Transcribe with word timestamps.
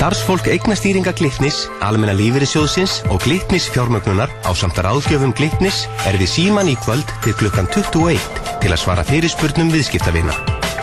Starfsfólk 0.00 0.46
eignastýringa 0.48 1.12
Glitnis, 1.12 1.66
almenna 1.84 2.14
lífeyrissjóðsins 2.16 3.02
og 3.12 3.20
Glitnis 3.20 3.66
fjármögnunar 3.68 4.30
á 4.48 4.50
samt 4.56 4.78
ráðgjöfum 4.80 5.34
Glitnis 5.36 5.82
er 6.08 6.16
við 6.16 6.30
síman 6.32 6.70
í 6.72 6.76
kvöld 6.80 7.04
til 7.20 7.34
klukkan 7.36 7.68
21 7.68 8.16
til 8.64 8.70
að 8.72 8.80
svara 8.80 9.04
fyrirspurnum 9.04 9.68
viðskiptavina. 9.68 10.32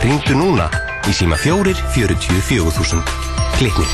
Ringdu 0.05 0.38
núna 0.38 0.70
í 1.09 1.16
síma 1.18 1.34
4 1.34 1.73
44 1.98 2.61
000. 2.61 3.02
Glitnir. 3.57 3.89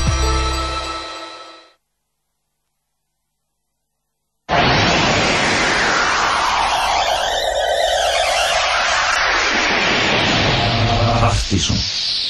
Partíson 11.16 11.80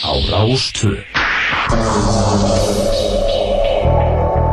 á 0.07 0.15
Rástvö 0.31 1.24
Thank 1.77 1.89
you. 4.39 4.44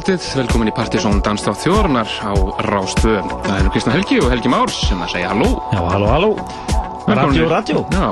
Kvöldið, 0.00 0.26
velkomin 0.38 0.68
í 0.70 0.72
Partíson 0.72 1.18
Danstátt 1.20 1.60
þjóðurnar 1.60 2.08
á 2.24 2.32
Rástvö. 2.64 3.18
Það 3.44 3.52
er 3.52 3.64
nú 3.66 3.72
Kristján 3.74 3.96
Helgi 3.98 4.20
og 4.22 4.30
Helgi 4.32 4.48
Már 4.48 4.70
sem 4.72 5.02
að 5.04 5.10
segja 5.12 5.32
halló. 5.32 5.48
Já, 5.74 5.80
halló, 5.92 6.06
halló. 6.08 6.30
Velkomin 7.04 7.36
Radio, 7.36 7.48
radio. 7.50 7.82
Já, 7.92 8.06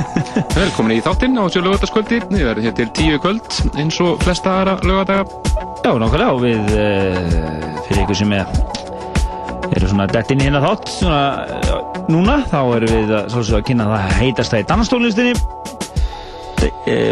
velkomin 0.60 0.94
í 0.94 1.00
þáttinn 1.02 1.34
á 1.34 1.42
þessu 1.42 1.64
lögataskvöldi. 1.64 2.20
Við 2.30 2.46
verðum 2.46 2.68
hér 2.68 2.76
til 2.78 2.86
tíu 2.94 3.18
kvöld 3.24 3.58
eins 3.74 3.98
og 4.04 4.22
flesta 4.22 4.52
aðra 4.60 4.76
lögadaga. 4.86 5.26
Já, 5.82 5.90
nákvæmlega 5.90 6.30
og 6.36 6.42
við 6.44 6.70
uh, 6.76 7.82
fyrir 7.88 8.04
ykkur 8.04 8.20
sem 8.20 8.36
er, 8.38 8.54
eru 9.72 9.90
svona 9.90 10.06
dett 10.14 10.30
inn 10.30 10.44
í 10.44 10.46
hérna 10.46 10.62
þátt 10.62 10.92
svona, 11.00 11.24
uh, 11.50 12.02
núna, 12.14 12.44
þá 12.52 12.60
erum 12.78 12.94
við 12.94 13.16
að, 13.18 13.40
að 13.42 13.66
kynna 13.72 13.90
það 13.90 14.18
heitasta 14.20 14.62
í 14.62 14.68
danstónlistinni 14.70 15.34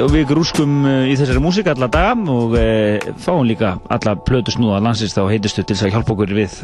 og 0.05 0.13
við 0.13 0.25
grúskum 0.31 0.83
uh, 0.87 1.03
í 1.09 1.17
þessari 1.19 1.43
músík 1.43 1.69
alla 1.73 1.89
daga 1.93 2.15
og 2.33 2.57
uh, 2.59 3.13
fáum 3.23 3.45
líka 3.49 3.77
alla 3.93 4.17
plötu 4.29 4.55
snúða 4.55 4.81
landsins 4.85 5.15
þá 5.17 5.25
heitustu 5.31 5.65
til 5.65 5.77
þess 5.77 5.89
að 5.89 5.95
hjálpa 5.97 6.15
okkur 6.17 6.35
við 6.37 6.57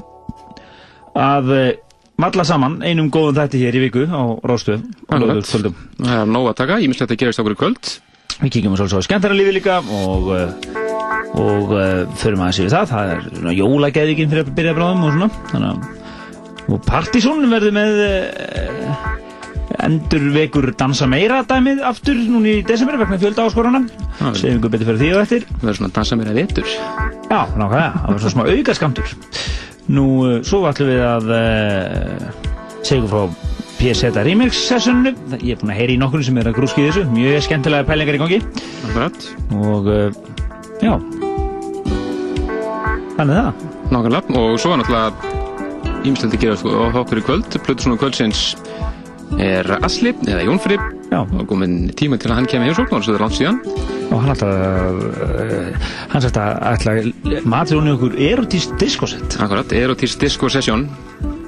að 1.18 1.52
malla 2.18 2.44
saman 2.46 2.80
einum 2.82 3.08
góðum 3.14 3.38
þætti 3.38 3.62
hér 3.62 3.78
í 3.78 3.84
viku 3.86 4.04
á 4.10 4.22
Róstöð 4.46 4.82
og 4.82 5.14
Akkurat. 5.14 5.28
lögðurskvöldum. 5.30 5.78
Það 6.02 6.18
er 6.18 6.30
nóg 6.34 6.50
að 6.50 6.58
taka, 6.60 6.78
ég 6.82 6.92
mislegt 6.92 7.14
að 7.14 7.20
gerast 7.22 7.42
okkur 7.42 7.54
í 7.54 7.58
kvöld. 7.62 7.92
Við 8.38 8.52
kíkjum 8.54 8.76
svolítið 8.78 9.02
á 9.02 9.06
skemmtara 9.08 9.38
lífi 9.38 9.54
líka 9.58 9.78
og 9.82 10.28
og 11.38 11.72
förum 12.18 12.42
aðeins 12.42 12.60
yfir 12.62 12.72
það 12.72 12.90
það 12.92 13.14
er 13.14 13.24
svona 13.34 13.56
jólageðvikinn 13.58 14.30
fyrir 14.32 14.46
að 14.46 14.54
byrja 14.58 14.76
bráðum 14.78 15.06
og 15.08 15.16
svona 15.16 15.30
þannig 15.52 15.70
að 15.70 15.98
og 16.68 16.84
Partizón 16.84 17.48
verður 17.48 17.74
með 17.76 19.17
endur 19.86 20.24
vekur 20.34 20.66
dansa 20.78 21.06
meira 21.10 21.40
dæmið 21.48 21.82
aftur 21.86 22.18
núna 22.18 22.50
í 22.58 22.62
desember 22.66 22.98
vegna 23.00 23.18
fjölda 23.20 23.44
áskorana 23.48 23.80
Já. 24.18 24.32
segjum 24.34 24.58
ykkur 24.58 24.72
betur 24.74 24.88
fyrir 24.90 25.00
því 25.02 25.10
og 25.14 25.22
eftir 25.22 25.46
Það 25.60 25.70
er 25.72 25.78
svona 25.78 25.92
dansa 25.98 26.18
mér 26.18 26.32
að 26.32 26.40
vetur. 26.42 26.72
Já, 27.28 27.40
nákvæmlega, 27.54 27.90
það 28.02 28.10
var 28.14 28.24
svo 28.24 28.32
smá 28.34 28.42
auka 28.48 28.76
skamtur 28.78 29.14
Nú, 29.88 30.06
uh, 30.26 30.40
svo 30.44 30.62
ætlum 30.68 30.90
við 30.90 31.04
að 31.06 31.30
uh, 31.36 32.26
segja 32.82 33.00
ykkur 33.02 33.12
frá 33.14 33.22
PSZ 33.78 34.24
Remix 34.26 34.58
sessuninu 34.66 35.14
Ég 35.38 35.54
er 35.54 35.62
búin 35.62 35.72
að 35.72 35.80
heyra 35.80 35.94
í 35.94 36.00
nokkur 36.02 36.24
sem 36.26 36.40
er 36.42 36.50
að 36.50 36.58
grúski 36.58 36.88
þessu 36.88 37.06
Mjög 37.14 37.46
skemmtilega 37.46 37.86
pælingar 37.88 38.18
í 38.18 38.22
gangi 38.24 38.40
Akkurat. 38.90 39.30
Og, 39.54 39.88
uh, 39.88 40.08
já 40.82 40.96
Þannig 43.18 43.34
það 43.38 43.66
Nákvæmlega. 43.88 44.36
Og 44.36 44.58
svo 44.60 44.74
er 44.74 44.82
náttúrulega 44.82 45.36
ímstildi 46.08 46.38
gerast 46.42 46.66
á 46.68 46.92
okkur 47.00 47.20
í 47.20 47.24
kvöld. 47.24 47.56
Plötu 47.64 47.86
svona 47.86 47.96
kvöldsins 48.00 48.42
er 49.36 49.68
Asli, 49.84 50.14
eða 50.26 50.44
Jónfrið. 50.46 50.84
Já, 51.08 51.20
Og 51.24 51.46
komin 51.48 51.90
tíma 51.96 52.18
til 52.20 52.30
að 52.30 52.36
hann 52.38 52.48
kemur 52.50 52.68
heimsókn 52.68 52.96
og 52.96 53.04
það 53.04 53.14
er 53.14 53.22
langt 53.24 53.38
síðan. 53.38 53.60
og 54.08 54.22
hann 54.22 54.32
ætla 54.32 54.48
að 56.16 56.54
ætla 56.72 56.92
að 56.92 57.48
matriðunni 57.48 57.92
okkur 57.96 58.14
erotíst 58.30 58.72
diskosett 58.80 59.36
Akkurat, 59.40 59.72
Erotis 59.72 60.16
Disco 60.20 60.48
Session. 60.48 60.86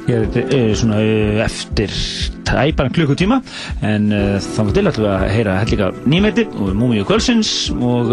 Ég 0.08 0.26
er 0.36 0.42
uh, 0.42 0.74
svona 0.76 0.98
uh, 1.00 1.40
eftir 1.44 1.92
tæpan 2.48 2.90
klukkutíma 2.92 3.40
en 3.86 4.10
uh, 4.12 4.36
þá 4.42 4.72
til 4.74 4.86
ætlum 4.90 5.06
við 5.06 5.12
að 5.14 5.26
heyra 5.36 5.58
hellinga 5.60 5.90
nýmeti 6.10 6.46
og 6.56 6.72
múmi 6.74 7.00
og 7.02 7.08
kvölsins 7.12 7.70
og 7.78 8.12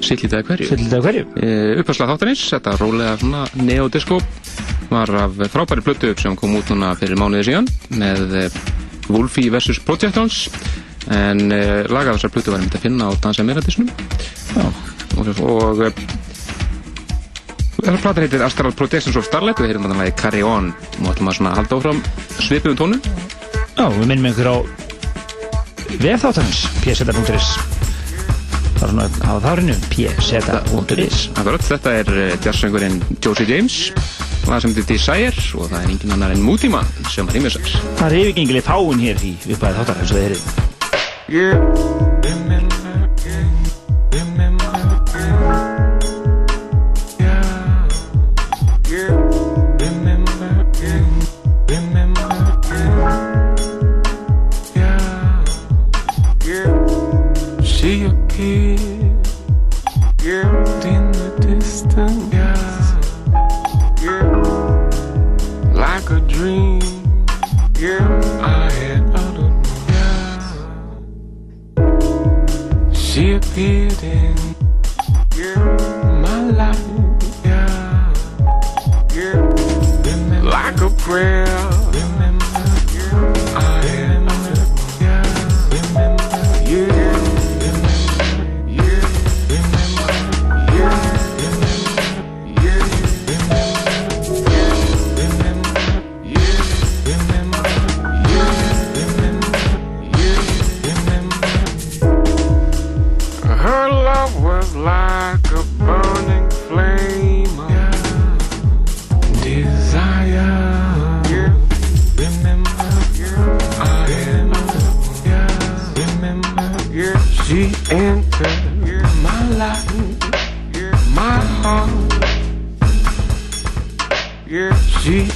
Sýllitaði 0.00 0.46
hverju. 0.48 0.68
Af 0.96 1.04
hverju? 1.04 1.24
Uh, 1.36 1.80
Uppfærslega 1.80 2.14
þáttarins, 2.14 2.44
þetta 2.54 2.76
rólega 2.80 3.16
svona 3.20 3.46
neo-disco 3.60 4.20
var 4.90 5.10
af 5.14 5.36
frábæri 5.52 5.84
plötu 5.86 6.14
sem 6.18 6.36
kom 6.36 6.56
út 6.58 6.70
núna 6.72 6.94
fyrir 6.98 7.18
mánuði 7.20 7.50
síðan 7.50 7.68
með 8.00 8.36
uh, 8.40 8.60
Wolfie 9.10 9.52
vs. 9.52 9.82
Projectons 9.86 10.46
en 11.14 11.46
uh, 11.50 11.86
lagað 11.90 12.18
þessar 12.18 12.34
plötu 12.34 12.54
var 12.54 12.60
einmitt 12.60 12.78
að 12.78 12.86
finna 12.88 13.10
á 13.10 13.10
Dansa 13.22 13.46
Meradisnum 13.46 13.90
Já, 14.56 14.66
og, 15.20 15.30
og 15.46 15.84
uh, 15.86 16.02
þessar 17.80 18.00
platan 18.02 18.24
heitir 18.26 18.44
Astral 18.46 18.74
Projections 18.76 19.18
of 19.20 19.28
Starlight 19.28 19.60
og 19.60 19.66
við 19.66 19.74
heyrum 19.74 19.90
að 19.94 20.14
Carry 20.20 20.42
On 20.46 20.72
og 20.72 21.12
ætlum 21.14 21.32
að 21.32 21.60
halda 21.60 21.80
áfram 21.80 22.02
svipum 22.40 22.78
tónu 22.78 23.00
já 23.00 23.86
við 23.96 24.06
minnum 24.06 24.32
ykkur 24.32 24.50
á 24.50 24.56
vefþáttanins 26.00 26.66
pseta.is 26.82 27.79
Það 28.80 28.86
er 28.86 28.92
svona 28.94 29.04
að 29.04 29.26
hafa 29.28 29.52
hreinu 29.54 29.74
pseta.is 29.90 31.18
Akkurat, 31.36 31.66
þetta 31.66 31.92
er 32.00 32.12
uh, 32.14 32.30
jazzsöngurinn 32.40 32.96
Josie 33.20 33.48
James 33.50 33.76
það 34.46 34.64
sem 34.64 34.72
heitir 34.72 34.88
Desire 34.88 35.44
og 35.60 35.68
það 35.68 35.78
er 35.82 35.92
engin 35.92 36.16
annar 36.16 36.32
en 36.32 36.42
Man 36.48 36.88
sem 37.12 37.28
er 37.28 37.40
ímessar 37.42 37.68
Það 38.00 38.06
er 38.08 38.18
yfirgengileg 38.22 38.66
fáin 38.66 39.04
hér 39.04 39.20
í 39.20 39.36
uppæði 39.52 39.82
þáttar 39.82 40.02
eins 40.02 40.16
og 40.16 40.24
heyrið 40.24 40.68
Yeah. 41.30 42.69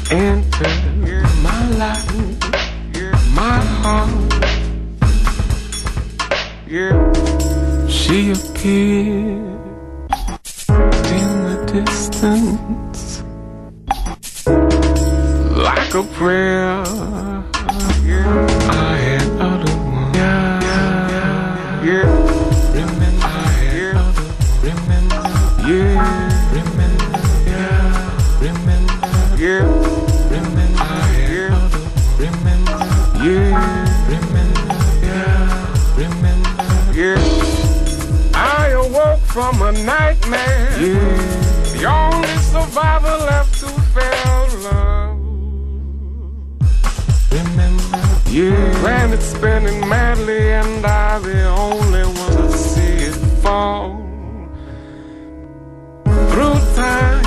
She 0.06 0.14
entered 0.14 0.84
my 1.42 1.68
life, 1.78 2.12
my 3.34 3.58
heart. 3.80 4.34
She 7.90 8.32
appeared 8.32 9.60
in 11.10 11.28
the 11.48 11.56
distance 11.72 13.22
like 15.56 15.94
a 15.94 16.02
prayer. 16.14 16.84
From 39.34 39.62
a 39.62 39.72
nightmare. 39.72 40.78
The 40.78 41.84
only 41.86 42.36
survivor 42.38 43.16
left 43.26 43.60
who 43.60 43.68
fell 43.92 44.44
in 44.44 44.62
love. 44.62 45.18
Remember, 47.32 48.00
yeah. 48.30 48.78
Planet 48.80 49.20
spinning 49.20 49.88
madly, 49.88 50.52
and 50.52 50.86
I 50.86 51.18
the 51.18 51.46
only 51.46 52.04
one 52.04 52.36
to 52.42 52.56
see 52.56 53.06
it 53.10 53.16
fall. 53.42 53.88
Through 56.30 56.60
time, 56.76 57.23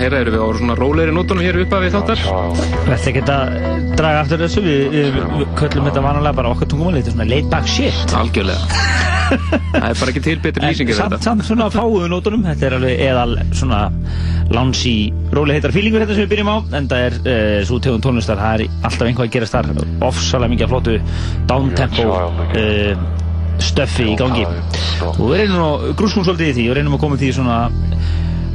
Menn 0.00 0.08
heyra 0.08 0.20
erum 0.24 0.32
við 0.32 0.40
á 0.40 0.48
svona 0.56 0.74
rólegri 0.78 1.12
nótunum 1.12 1.44
hér 1.44 1.56
upp 1.60 1.74
að 1.76 1.82
við 1.84 1.90
þáttar. 1.92 2.20
Þetta 2.24 2.94
er 2.94 3.08
ekki 3.10 3.22
að 3.34 3.90
draga 3.98 4.22
aftur 4.22 4.40
þessu, 4.40 4.62
við, 4.64 4.78
við, 4.94 5.18
við 5.34 5.50
köllum 5.58 5.88
þetta 5.90 6.02
vanalega 6.06 6.36
bara 6.38 6.52
okkar 6.54 6.70
tungumáli, 6.72 7.02
þetta 7.02 7.12
er 7.12 7.16
svona 7.18 7.26
laid 7.28 7.50
back 7.52 7.68
shit. 7.68 8.14
Algjörlega. 8.16 8.80
Það 9.74 9.84
er 9.90 10.00
bara 10.00 10.10
ekki 10.10 10.22
til 10.24 10.38
betri 10.42 10.64
En 10.64 10.72
lýsingi 10.72 10.88
fyrir 10.88 11.02
samt, 11.02 11.12
þetta. 11.18 11.26
samt 11.28 11.46
svona 11.50 11.68
fáuðu 11.70 12.08
nótunum, 12.10 12.48
þetta 12.48 12.66
er 12.66 12.78
alveg 12.78 13.04
eðal 13.10 13.36
svona 13.60 13.82
loungy, 14.56 14.96
róli 15.36 15.54
heitar 15.58 15.76
fílingur 15.76 16.02
þetta 16.02 16.16
sem 16.16 16.24
við 16.24 16.32
byrjum 16.32 16.50
á, 16.50 16.56
en 16.80 16.90
það 16.90 17.04
er 17.04 17.20
uh, 17.20 17.54
svo 17.68 17.78
tegund 17.84 18.08
tónlistar, 18.08 18.40
það 18.40 18.64
er 18.64 18.80
alltaf 18.80 19.06
einhvað 19.06 19.28
að 19.28 19.34
gerast 19.36 19.58
þar, 19.58 19.70
ofsalega 20.08 20.54
mikið 20.56 20.66
af 20.66 20.74
flottu 20.74 20.96
downtempo 21.52 22.08
uh, 22.16 23.08
stöffi 23.60 24.10
í 24.12 24.16
gangi. 24.18 24.44
Og 25.10 25.22
við 25.30 25.44
reynum 25.44 25.62
að 25.64 25.86
grúskum 25.98 26.24
svolítið 26.26 26.50
í 26.50 26.54
því 26.56 26.66
og 26.72 26.78
reynum 26.78 26.96
að 26.96 27.02
koma 27.04 27.18
því 27.20 27.30
svona 27.36 27.56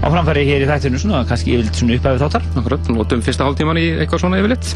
á 0.05 0.07
framfæri 0.13 0.45
hér 0.45 0.63
í 0.63 0.69
þættinu 0.69 0.99
svona, 1.01 1.23
kannski 1.25 1.55
yfirleitt 1.55 1.79
svona 1.79 1.95
upphæfið 1.97 2.23
þáttar. 2.23 2.43
Akkurat, 2.61 2.89
notum 2.93 3.21
fyrsta 3.25 3.47
hálftíman 3.47 3.79
í 3.81 3.85
eitthvað 4.03 4.21
svona 4.21 4.37
yfirleitt. 4.41 4.67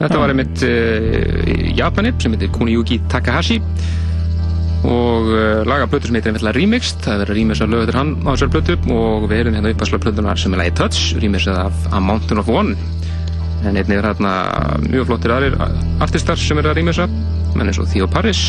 Þetta 0.00 0.18
var 0.20 0.32
einmitt 0.34 0.64
uh, 0.68 1.52
Japani 1.78 2.12
sem 2.20 2.34
heitir 2.36 2.52
Kuniyuki 2.52 2.98
Takahashi 3.08 3.62
og 4.84 5.30
uh, 5.32 5.62
laga 5.64 5.88
plötur 5.88 6.10
sem 6.10 6.18
heitir 6.18 6.34
einfallega 6.34 6.58
Remixed. 6.58 7.00
Það 7.06 7.14
er 7.14 7.22
verið 7.22 7.32
að 7.32 7.40
remixa 7.40 7.68
lög 7.70 7.86
eftir 7.86 7.98
hann 8.02 8.12
á 8.20 8.30
þessar 8.34 8.52
plötu 8.52 8.76
og 8.98 9.24
við 9.30 9.40
erum 9.40 9.56
hérna 9.56 9.72
uppasla 9.72 10.02
plötunar 10.04 10.42
sem 10.42 10.52
er 10.52 10.60
lagi 10.60 10.76
Touch, 10.82 11.00
remixað 11.24 11.62
af 11.62 11.88
A 11.88 12.02
Mountain 12.04 12.44
of 12.44 12.52
One. 12.52 12.76
En 13.64 13.80
einnig 13.80 13.96
er 13.96 14.04
hérna 14.10 14.34
mjög 14.84 15.08
flottir 15.08 15.32
aðrir 15.32 15.56
artistar 16.04 16.36
sem 16.36 16.60
er 16.60 16.68
að 16.68 16.82
remixa, 16.82 17.08
menn 17.56 17.72
eins 17.72 17.80
og 17.80 17.88
Theo 17.88 18.10
Paris, 18.12 18.42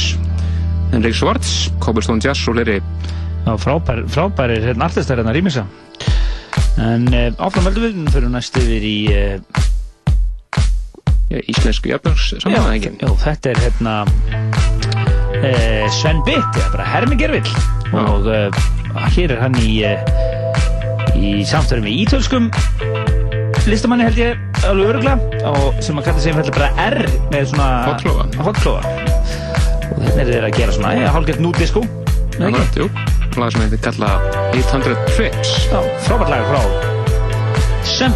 Henrik 0.92 1.16
Schwartz, 1.16 1.70
Cobblestone 1.80 2.20
Jazz 2.20 2.44
og 2.50 2.60
fleiri. 2.60 2.82
Já, 3.46 3.54
frábær, 3.62 4.04
frábærir 4.12 4.68
hérna 4.74 4.90
artistar 4.90 5.22
hérna 5.22 5.32
rýmisa. 5.32 5.64
En 6.82 7.08
uh, 7.14 7.30
áfram 7.40 7.70
veldum 7.70 7.86
við, 7.88 8.00
fyrir 8.16 8.32
næst 8.34 8.58
yfir 8.60 8.84
í 8.84 8.96
Já, 11.26 11.40
íslensku 11.50 11.90
jafnvægs 11.90 12.36
saman, 12.44 12.68
ekki? 12.76 12.92
já, 13.02 13.10
þetta 13.24 13.50
er 13.50 13.62
hérna 13.64 13.94
uh, 14.06 15.88
Sven 15.96 16.20
Bitt, 16.28 16.60
bara 16.74 16.86
Hermi 16.86 17.18
Gervill 17.18 17.50
og 17.98 18.28
uh, 18.30 19.08
hér 19.16 19.34
er 19.34 19.42
hann 19.42 19.58
í 19.58 19.72
í 21.16 21.32
samstöru 21.48 21.82
með 21.82 21.98
ítölskum 22.04 22.52
listamanni 23.66 24.06
held 24.06 24.22
ég 24.22 24.64
alveg 24.70 24.92
öruglega 24.94 25.50
og 25.50 25.82
sem 25.84 25.98
að 25.98 26.12
kalla 26.12 26.22
sig 26.22 26.36
einfallega 26.36 26.58
bara 26.60 26.90
R 26.92 27.00
með 27.34 27.50
svona 27.56 27.70
Hotklófa. 27.90 28.28
hotklófa. 28.46 28.96
og 29.90 30.02
hérna 30.06 30.22
er 30.22 30.32
þeir 30.36 30.50
að 30.52 30.58
gera 30.62 30.78
svona 30.78 31.14
hálfgett 31.18 31.42
nú 31.42 31.56
disco 31.58 31.82
eða 32.38 32.52
ekki? 32.52 32.62
Akkurat, 32.62 32.82
jú. 32.84 32.90
Lag 33.42 33.56
sem 33.56 33.66
heitir 33.66 33.82
kalla 33.90 34.14
800 34.56 34.96
Trips. 35.16 35.68
Frábært 36.08 36.30
lag 36.30 36.46
frá. 36.48 36.62
Sven 37.84 38.16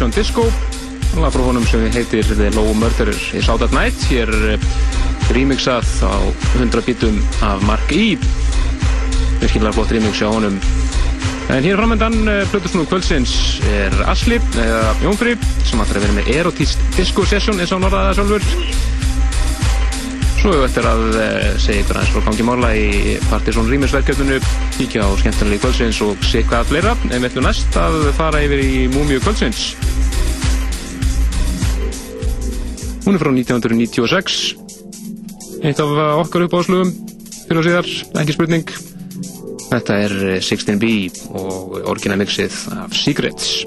Motion 0.00 0.16
Disco. 0.16 0.44
Lag 1.20 1.32
frá 1.34 1.42
honum 1.44 1.64
sem 1.68 1.82
heitir 1.92 2.24
The 2.24 2.46
Low 2.54 2.70
Murderer 2.72 3.18
í 3.36 3.40
Out 3.52 3.66
at 3.66 3.74
Night. 3.76 4.00
Hér 4.08 4.30
er 4.32 4.62
remixað 5.36 5.84
á 6.08 6.16
100 6.56 6.86
bítum 6.86 7.18
af 7.44 7.60
Mark 7.68 7.92
E. 7.92 8.16
Virkilega 9.42 9.74
flott 9.76 9.92
remix 9.92 10.22
á 10.24 10.32
honum. 10.32 10.56
En 11.52 11.60
hér 11.60 11.76
framöndan 11.76 12.16
Plutusnúð 12.48 12.88
kvöldsins 12.88 13.60
er 13.68 13.92
Asli 14.08 14.40
eða 14.56 14.94
Jónfri 15.04 15.36
sem 15.68 15.84
ætlar 15.84 16.00
að 16.00 16.06
vera 16.06 16.16
með 16.16 16.32
erotist 16.38 16.80
disco 16.96 17.26
session 17.28 17.60
eins 17.60 17.76
og 17.76 17.84
það 17.84 18.14
sjálfur. 18.16 18.48
Svo 20.40 20.54
hefur 20.54 20.64
eftir 20.64 20.86
að 20.88 21.02
eh, 21.20 21.46
segja 21.60 21.82
ykkur 21.82 21.98
aðeins 22.00 22.14
frá 22.14 22.24
gangi 22.30 22.48
mála 22.48 22.72
í 22.72 23.18
Partiðsson 23.28 23.68
rýmisverkefninu, 23.68 24.40
kíkja 24.78 25.04
á 25.04 25.08
skemmtunarlegi 25.20 25.60
kvöldsins 25.66 26.00
og 26.08 26.24
sé 26.24 26.40
hvað 26.48 26.72
fleira. 26.72 26.96
En 27.10 27.18
við 27.18 27.34
ætlum 27.34 27.50
næst 27.50 27.76
að 27.76 28.08
fara 28.16 28.40
yfir 28.46 28.64
í 28.64 28.74
Múmiu 28.94 29.20
kvöldsins. 29.20 29.89
Hún 33.10 33.16
er 33.16 33.22
frá 33.24 33.32
1996. 33.34 34.54
Eitt 35.66 35.80
af 35.82 35.96
okkar 36.22 36.44
uppáðslugum 36.46 36.92
fyrir 37.48 37.58
og 37.58 37.66
síðar, 37.66 37.88
ekki 38.22 38.36
spurning. 38.36 38.70
Þetta 39.64 39.96
er 40.04 40.14
eh, 40.36 40.38
16B 40.38 40.92
og 41.34 41.74
orginamixið 41.90 42.60
af 42.84 42.94
Secrets. 42.94 43.64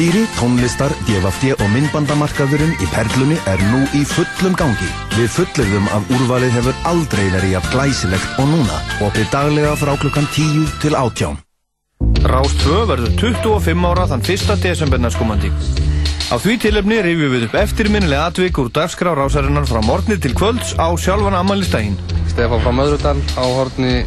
Ódýri, 0.01 0.27
tónlistar, 0.39 0.93
DFFD 1.07 1.53
og 1.61 1.69
myndbandamarkaðurinn 1.75 2.73
í 2.81 2.87
Perlunni 2.95 3.37
er 3.51 3.61
nú 3.73 3.83
í 3.97 4.01
fullum 4.09 4.57
gangi. 4.57 4.89
Við 5.17 5.29
fullirðum 5.35 5.91
að 5.93 6.09
úrvalið 6.17 6.57
hefur 6.57 6.81
aldrei 6.89 7.27
verið 7.35 7.55
jafn 7.57 7.75
glæsilegt 7.75 8.41
og 8.41 8.51
núna. 8.55 8.81
Opið 9.05 9.31
daglega 9.35 9.77
frá 9.77 9.95
klukkan 10.01 10.27
10 10.33 10.75
til 10.81 10.97
18. 10.97 11.39
Rás 12.31 12.53
2 12.63 12.85
verður 12.87 13.15
25 13.19 13.87
ára 13.91 14.05
þann 14.07 14.21
1. 14.23 14.53
desember 14.63 15.01
næstkomandi. 15.03 15.49
Á 16.31 16.39
því 16.39 16.55
tilefni 16.63 17.01
rifjum 17.03 17.33
við 17.33 17.47
upp 17.49 17.57
eftirminnilega 17.59 18.29
atvik 18.31 18.61
úr 18.63 18.71
dagskrá 18.71 19.17
rásarinnar 19.19 19.67
frá 19.67 19.81
morgni 19.83 20.15
til 20.15 20.37
kvölds 20.39 20.77
á 20.79 20.95
sjálfan 20.95 21.35
ammælistægin. 21.35 21.99
Stefán 22.31 22.63
frá 22.63 22.71
Möðrudal 22.71 23.19
á 23.35 23.43
horni 23.43 24.07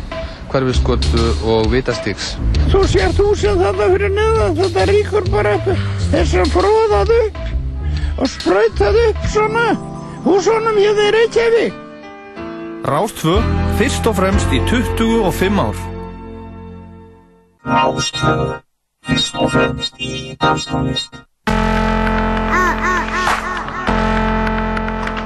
Hverfisgötu 0.54 1.28
og 1.44 1.68
Vitastíks. 1.74 2.38
Svo 2.72 2.88
sér 2.88 3.12
þú 3.12 3.34
sem 3.36 3.60
þarna 3.60 3.92
fyrir 3.92 4.16
neðan, 4.16 4.58
þetta 4.62 4.88
ríkur 4.94 5.32
bara 5.34 5.60
þess 6.14 6.40
að 6.40 6.54
fróðað 6.56 7.16
upp 7.20 8.20
og 8.24 8.36
sprautað 8.40 9.02
upp 9.10 9.26
svona 9.36 9.70
húsunum 10.24 10.80
hjá 10.80 10.94
þeir 11.02 11.18
Reykjavík. 11.20 11.82
Rástvö, 12.88 13.42
fyrst 13.82 14.08
og 14.08 14.16
fremst 14.16 14.56
í 14.56 14.64
25 14.72 15.68
ár. 15.68 15.90
Rástvö, 17.64 18.60
fyrst 19.08 19.36
og 19.40 19.52
fremst 19.54 19.96
í 20.04 20.36
danstónlist. 20.40 21.16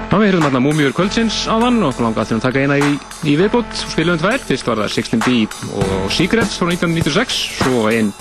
Já, 0.08 0.16
við 0.22 0.30
heyrðum 0.30 0.46
hérna 0.46 0.62
Múmiur 0.62 0.94
kvöldsins 0.98 1.40
á 1.50 1.58
þann 1.62 1.82
og 1.86 1.98
langa 2.02 2.24
allir 2.24 2.38
að 2.38 2.46
taka 2.46 2.62
eina 2.62 2.78
í, 2.78 2.92
í 3.26 3.34
viðbútt 3.38 3.74
og 3.74 3.92
spilum 3.92 4.22
tvær. 4.22 4.38
Fyrst 4.46 4.70
var 4.70 4.84
það 4.84 4.94
16D 4.96 5.34
og 5.82 6.08
Secrets 6.14 6.56
frá 6.62 6.70
1996, 6.70 7.42
svo 7.64 7.84
einn 7.90 8.14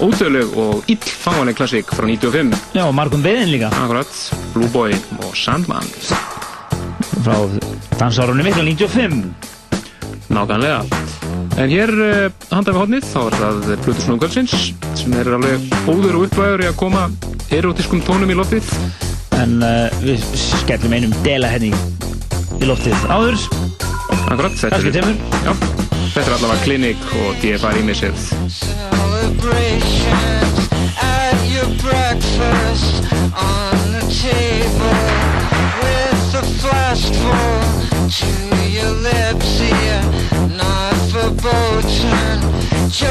ódöðleg 0.00 0.56
og 0.58 0.88
illfáanleg 0.88 1.60
klassík 1.60 1.92
frá 1.92 2.08
95. 2.08 2.56
Já, 2.72 2.86
og 2.88 2.96
Margun 2.96 3.24
Beðin 3.24 3.52
líka. 3.52 3.72
Akkurat, 3.84 4.18
Blue 4.56 4.72
Boy 4.72 4.96
og 5.20 5.36
Sandman. 5.36 5.88
Frá 7.20 7.36
dansárunni 8.00 8.48
mikla 8.48 8.64
95. 8.64 9.24
Nákvæmlega. 10.32 10.84
En 11.58 11.66
hér 11.72 11.90
uh, 11.90 12.28
handað 12.52 12.76
við 12.76 12.78
hodnið, 12.78 13.06
þá 13.10 13.20
er 13.24 13.36
það 13.38 13.56
Plutusnúðum 13.82 14.20
kvöldsins 14.22 14.52
sem 15.00 15.14
er 15.18 15.30
alveg 15.34 15.64
óður 15.90 16.20
og 16.20 16.26
uppvæður 16.28 16.62
í 16.62 16.68
að 16.70 16.76
koma 16.78 17.02
erotískum 17.54 18.02
tónum 18.06 18.30
í 18.30 18.36
loftið. 18.38 18.68
En 19.40 19.58
uh, 19.66 19.88
við 20.04 20.22
skellum 20.38 20.94
einum 20.94 21.16
dela 21.26 21.50
henni 21.50 21.72
í 22.62 22.68
loftið 22.68 22.94
áður. 23.10 23.42
Akkurat, 24.28 24.54
þetta 24.60 24.82
tveimur. 24.86 25.18
Já, 25.42 25.52
þetta 26.14 26.26
er 26.28 26.34
allavega 26.38 26.62
Clinic 26.62 27.10
og 27.24 27.42
DFA 27.42 27.74
remixið. 27.74 28.14
celebrations 38.78 40.27
Joy 41.40 43.06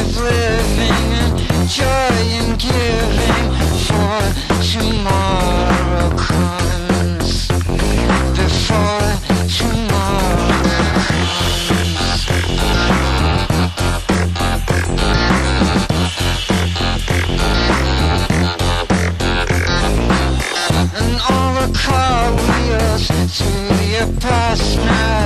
of 0.00 0.16
living 0.16 1.12
and 1.12 1.36
joy 1.68 2.16
in 2.38 2.56
giving 2.56 3.50
For 3.84 4.20
tomorrow 4.72 6.08
comes. 6.16 7.48
Before 8.34 9.12
tomorrow 9.58 10.56
comes. 11.04 12.26
And 20.96 21.12
all 21.28 21.52
the 21.60 21.68
car 21.76 22.32
wheels 22.32 23.04
to 23.08 23.48
the 23.76 24.18
past 24.20 24.76
now 24.78 25.25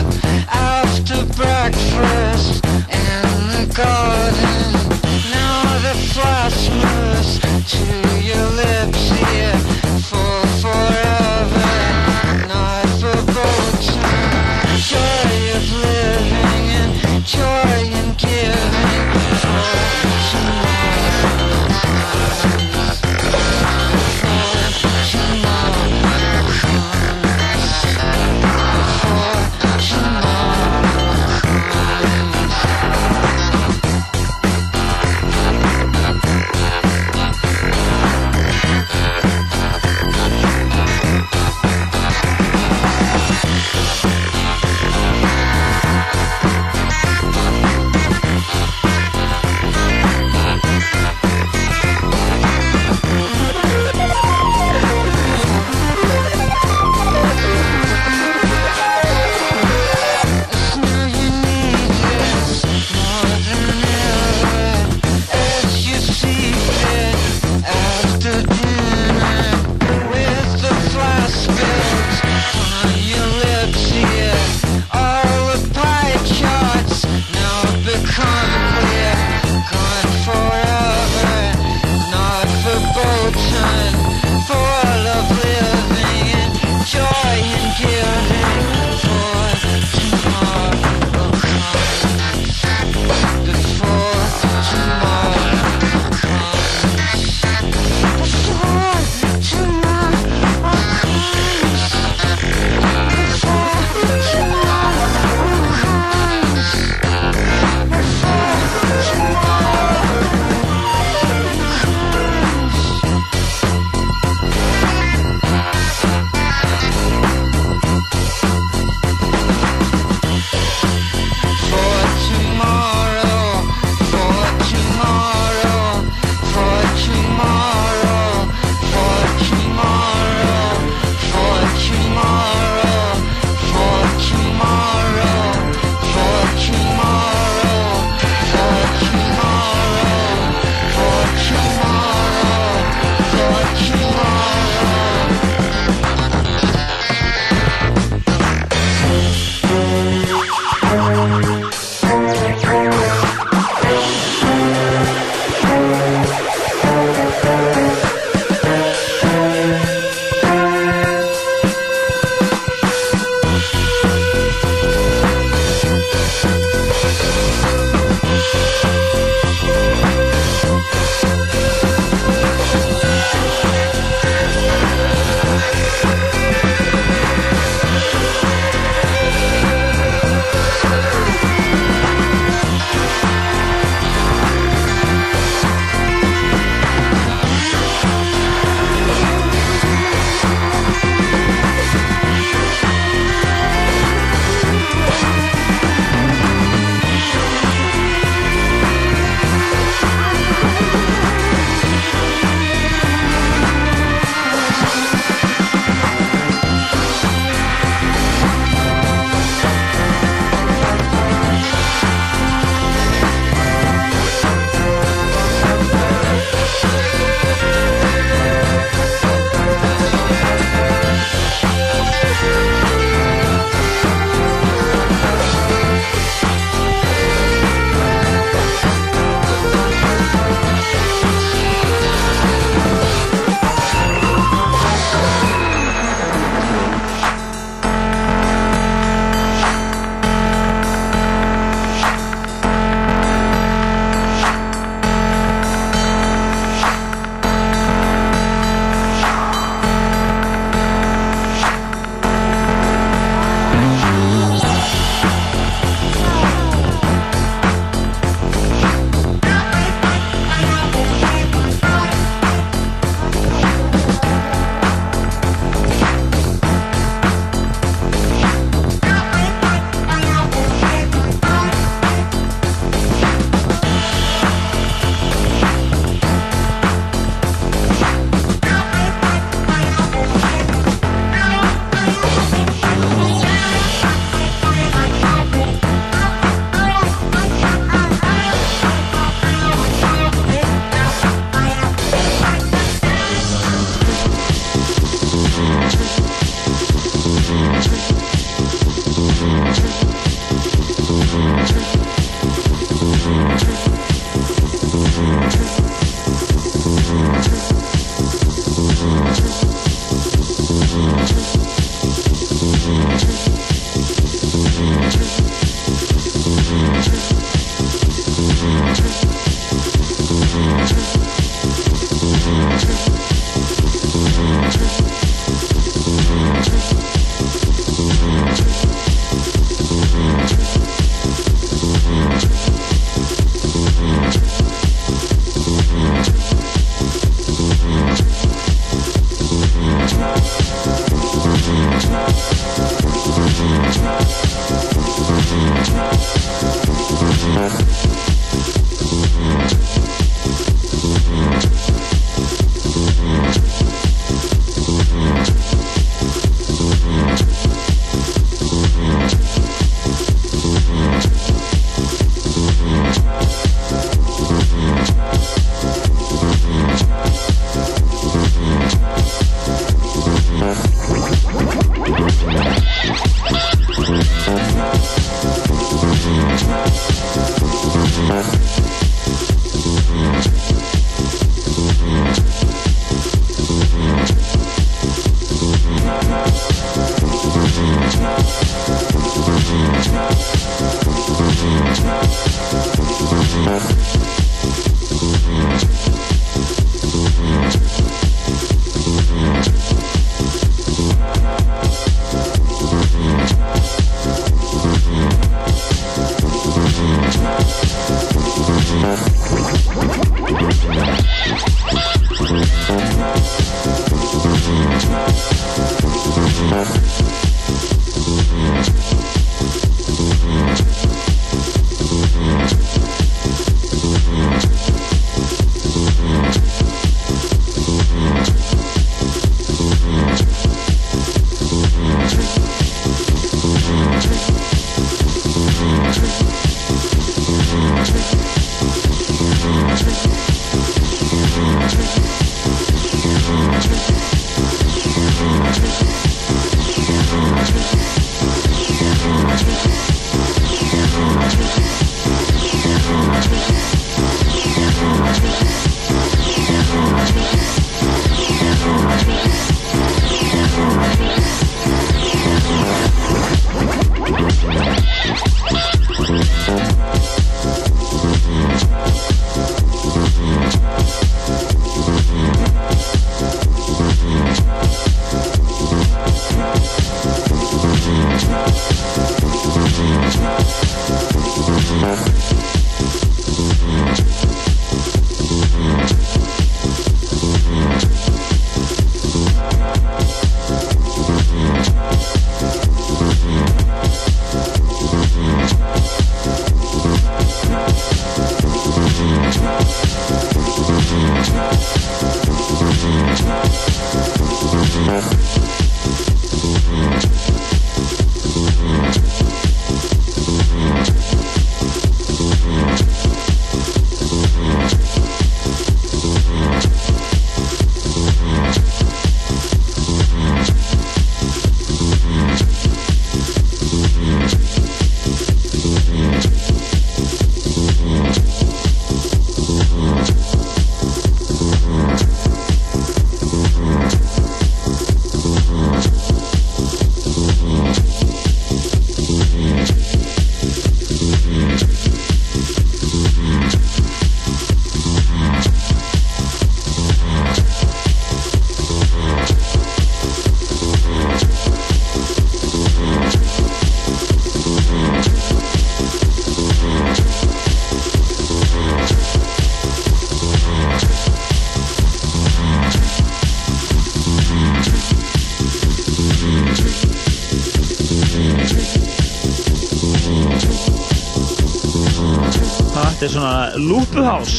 Þetta 573.21 573.29
er 573.29 573.33
svona 573.35 573.57
lúpuhás 573.77 574.53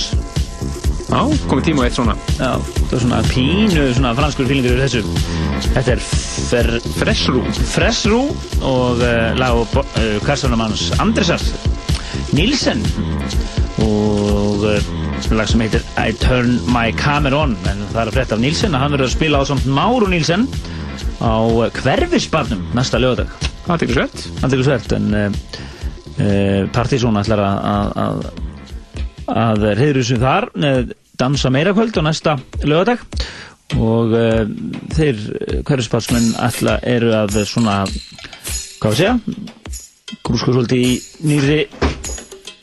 Já, 1.10 1.22
komið 1.50 1.64
tíma 1.66 1.82
á 1.82 1.86
eitt 1.90 1.96
svona. 1.98 2.14
Já, 2.38 2.52
þetta 2.62 2.94
er 2.94 3.00
svona 3.02 3.22
pínu 3.26 3.86
svona 3.98 4.12
franskur 4.20 4.46
fílingur 4.46 4.76
yfir 4.76 4.84
þessu. 4.84 5.00
Þetta 5.74 5.96
er 5.96 6.04
fer, 6.06 6.68
Fressrú 7.00 7.42
Fressrú 7.72 8.20
og 8.70 9.02
uh, 9.02 9.32
lag 9.40 9.58
og 9.64 9.74
uh, 9.82 10.20
kastarnamanns 10.28 10.92
Andresar 11.02 11.42
Nilsen 12.38 12.86
og 13.82 14.62
uh, 14.70 14.92
lag 15.34 15.50
sem 15.50 15.64
heitir 15.66 15.82
I 15.98 16.14
Turn 16.22 16.60
My 16.70 16.94
Camera 17.02 17.42
On. 17.48 17.58
En 17.66 17.82
það 17.96 18.04
er 18.04 18.12
að 18.12 18.20
frétta 18.20 18.38
af 18.38 18.44
Nilsen 18.46 18.78
að 18.78 18.86
hann 18.86 18.94
verður 18.94 19.10
að 19.10 19.16
spila 19.16 19.42
á 19.42 19.44
samt 19.50 19.66
Máru 19.66 20.12
Nilsen 20.14 20.46
á 21.18 21.34
hverfisbarnum 21.82 22.62
næsta 22.78 23.02
lögadag 23.02 23.34
Það 23.66 23.88
tekur 23.88 24.00
svert 24.04 24.24
Það 24.38 24.54
tekur 24.54 24.70
svert 24.70 24.96
en 25.00 25.12
Partizón 26.76 27.18
ætlar 27.18 27.42
að 27.42 28.24
að, 29.32 29.64
að 29.66 29.66
að 29.72 29.80
reyður 29.80 30.02
þessu 30.02 30.20
þar 30.22 30.50
dansa 31.22 31.52
meira 31.54 31.74
kvöld 31.78 31.98
á 31.98 32.02
næsta 32.06 32.36
lögadag 32.64 33.04
og 33.80 34.12
uh, 34.18 34.44
þeir 34.92 35.20
hverjuspatsmenn 35.68 36.34
ætla 36.44 36.80
eru 36.88 37.14
að 37.16 37.42
svona 37.48 37.82
hvað 38.82 38.92
við 38.92 39.00
segja 39.00 39.16
grúsku 40.28 40.52
svolítið 40.52 40.84
í 40.84 40.92
nýri 41.30 41.60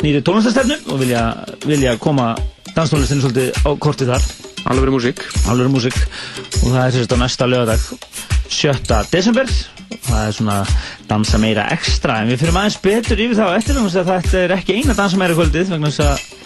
nýri 0.02 0.22
tónlistastefnu 0.22 0.76
og 0.92 1.00
vilja, 1.00 1.22
vilja 1.64 1.96
koma 1.98 2.32
danstónlistinu 2.76 3.24
svolítið 3.24 3.66
á 3.66 3.70
kortið 3.82 4.12
þar. 4.12 4.26
Alveg 4.68 4.92
músík. 4.94 5.22
Alveg 5.50 5.70
músík. 5.72 5.96
Og 6.62 6.70
það 6.70 6.82
er 6.84 6.94
sérst 6.94 7.14
á 7.14 7.18
næsta 7.18 7.48
lögadag 7.48 7.82
7. 8.48 9.00
desember. 9.10 9.50
Það 10.08 10.22
er 10.22 10.36
svona 10.36 10.58
dansa 11.08 11.40
meira 11.40 11.66
ekstra 11.74 12.20
en 12.22 12.30
við 12.30 12.42
fyrir 12.42 12.58
aðeins 12.60 12.78
betur 12.84 13.22
yfir 13.24 13.38
það 13.38 13.50
á 13.50 13.58
eftir 13.58 13.78
þannig 13.78 13.96
að 13.96 14.10
þetta 14.12 14.42
er 14.42 14.54
ekki 14.58 14.76
eina 14.78 14.96
dansa 14.98 15.20
meira 15.20 15.36
kvöldið 15.36 15.72
vegna 15.72 15.90
þess 15.90 16.04
að 16.04 16.38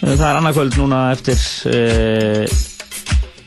það 0.00 0.26
er 0.30 0.38
annað 0.40 0.56
kvöld 0.56 0.74
núna 0.80 0.98
eftir 1.14 1.38
uh, 1.70 2.44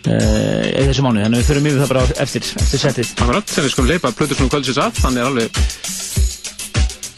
í 0.03 0.83
þessu 0.89 1.03
mánu 1.05 1.19
þannig 1.23 1.37
að 1.37 1.39
við 1.39 1.47
þurfum 1.49 1.67
yfir 1.69 1.81
það 1.81 1.91
bara 1.93 2.03
eftir, 2.25 2.43
eftir 2.61 2.79
setið. 2.83 3.07
Akkurat, 3.23 3.47
sem 3.49 3.63
við 3.65 3.73
skulum 3.73 3.91
leipa 3.93 4.07
plötur 4.17 4.37
svona 4.39 4.53
kvöldsins 4.53 4.81
að 4.83 4.91
Hann 5.05 5.19
er 5.19 5.25
alveg 5.31 5.49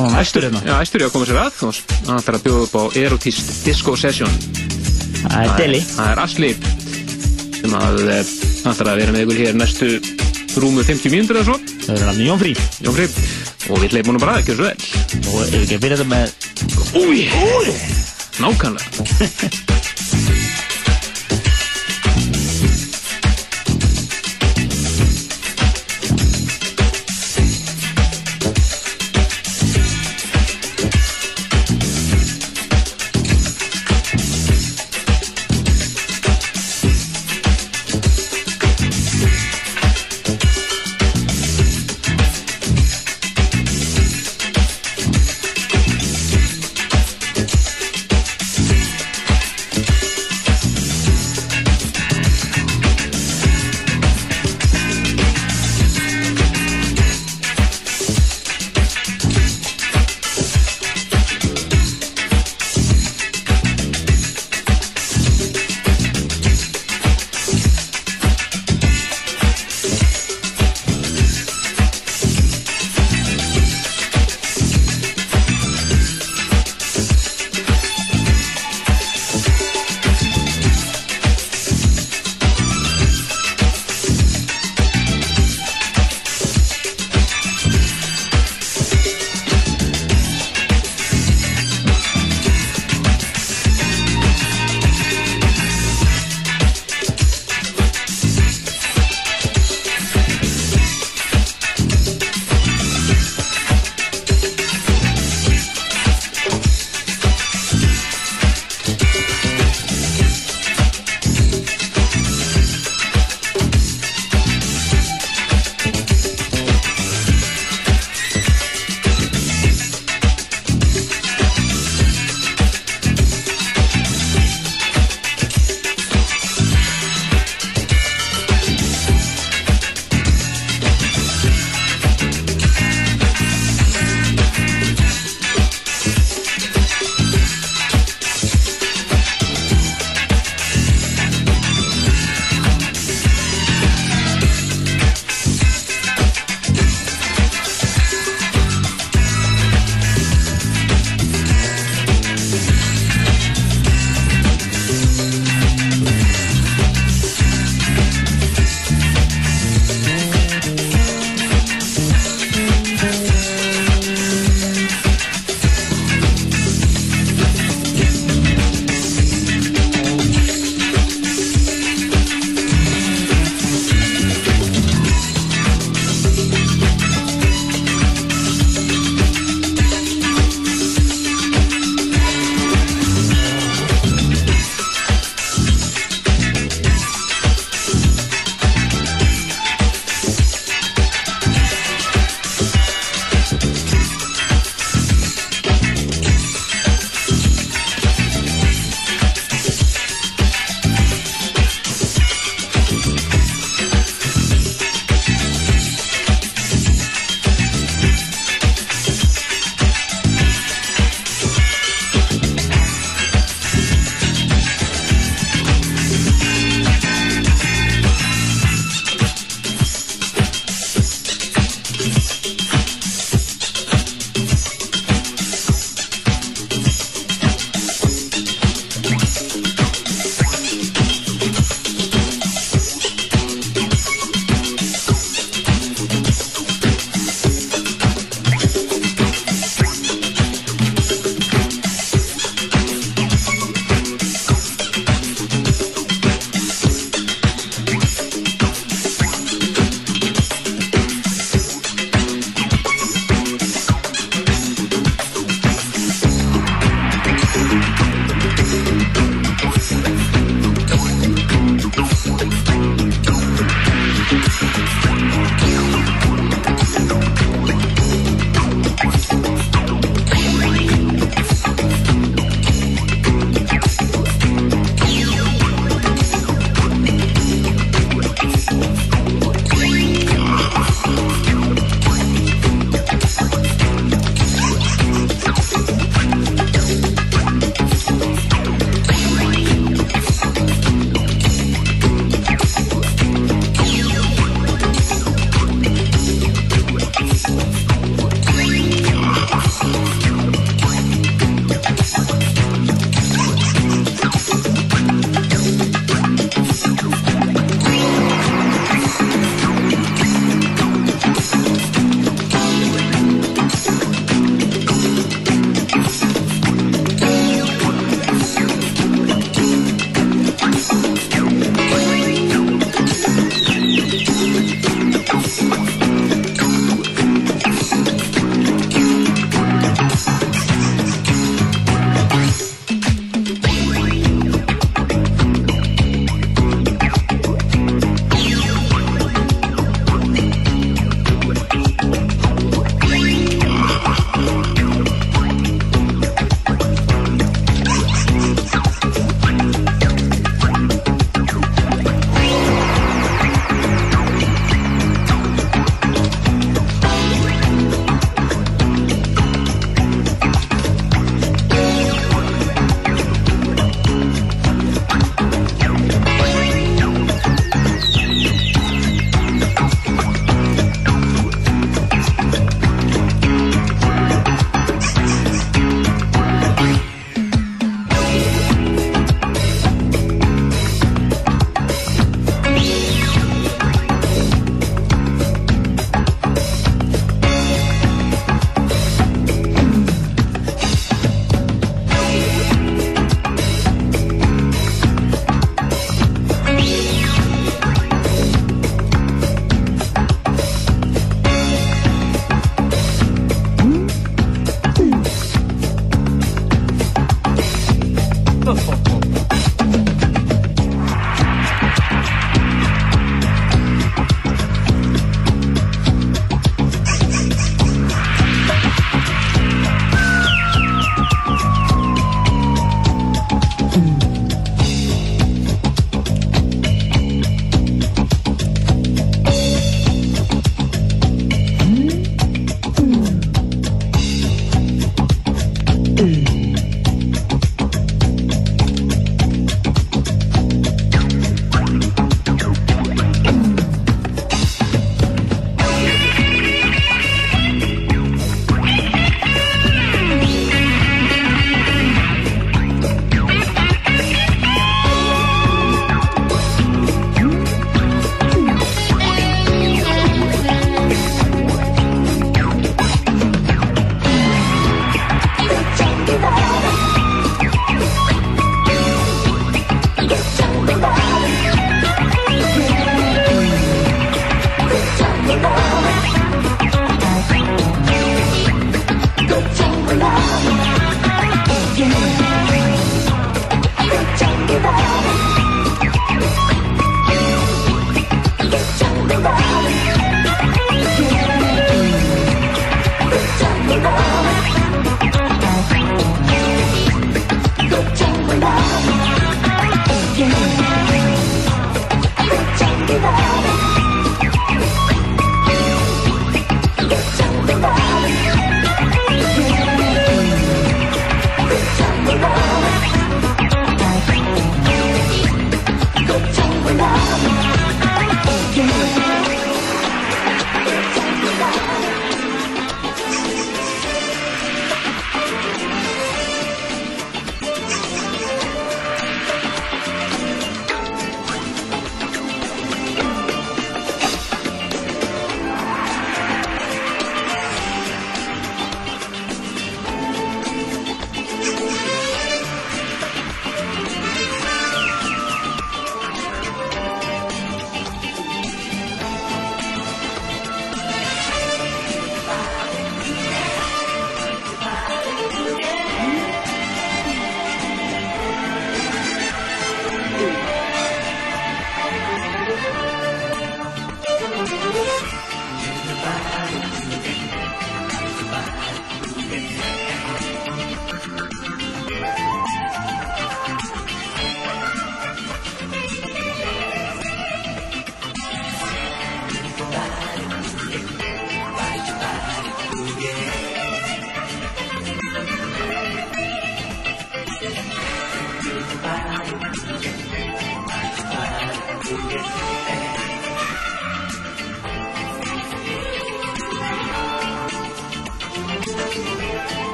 og 0.00 0.04
hann 0.06 0.20
æstur 0.20 0.42
hérna. 0.46 0.60
Já, 0.64 0.74
æstur 0.80 1.02
í 1.02 1.04
að 1.06 1.14
koma 1.14 1.26
sér 1.28 1.40
að 1.42 1.54
og 1.66 1.72
hann 2.06 2.20
ætlar 2.20 2.36
að 2.38 2.44
bjóða 2.46 2.64
upp 2.66 2.76
á 2.78 2.82
Erotist 3.00 3.46
Disco 3.66 3.92
Session. 3.98 4.32
Það 5.20 5.40
er 5.42 5.48
Deli. 5.58 5.80
Það 5.84 6.08
er 6.12 6.18
Asli 6.24 6.50
sem 7.60 7.72
að 7.76 7.96
eh, 8.06 8.30
ætlar 8.70 8.92
að 8.94 9.00
vera 9.02 9.14
með 9.16 9.22
ykkur 9.26 9.40
hér 9.42 9.54
næstu 9.58 9.88
rúmu 10.60 10.80
50 10.86 11.12
mínútur 11.12 11.36
eða 11.40 11.48
svo. 11.50 11.56
Það 11.84 11.94
er 11.98 12.04
nafni 12.08 12.28
Jón 12.30 12.40
Frí 12.40 12.52
Jón 12.80 12.96
Frí 12.96 13.06
og 13.70 13.76
við 13.84 13.90
leipum 13.98 14.12
nú 14.16 14.20
bara 14.22 14.40
ekki 14.40 14.52
svo 14.56 14.64
vel. 14.70 14.78
Og 15.34 15.38
ef 15.50 15.54
ekki 15.60 15.76
að 18.40 18.54
byrja 18.56 18.80
þetta 18.80 18.80
með 18.80 18.88
Úi, 18.90 19.50
úi 19.50 19.60
Nákvæmlega 19.60 19.66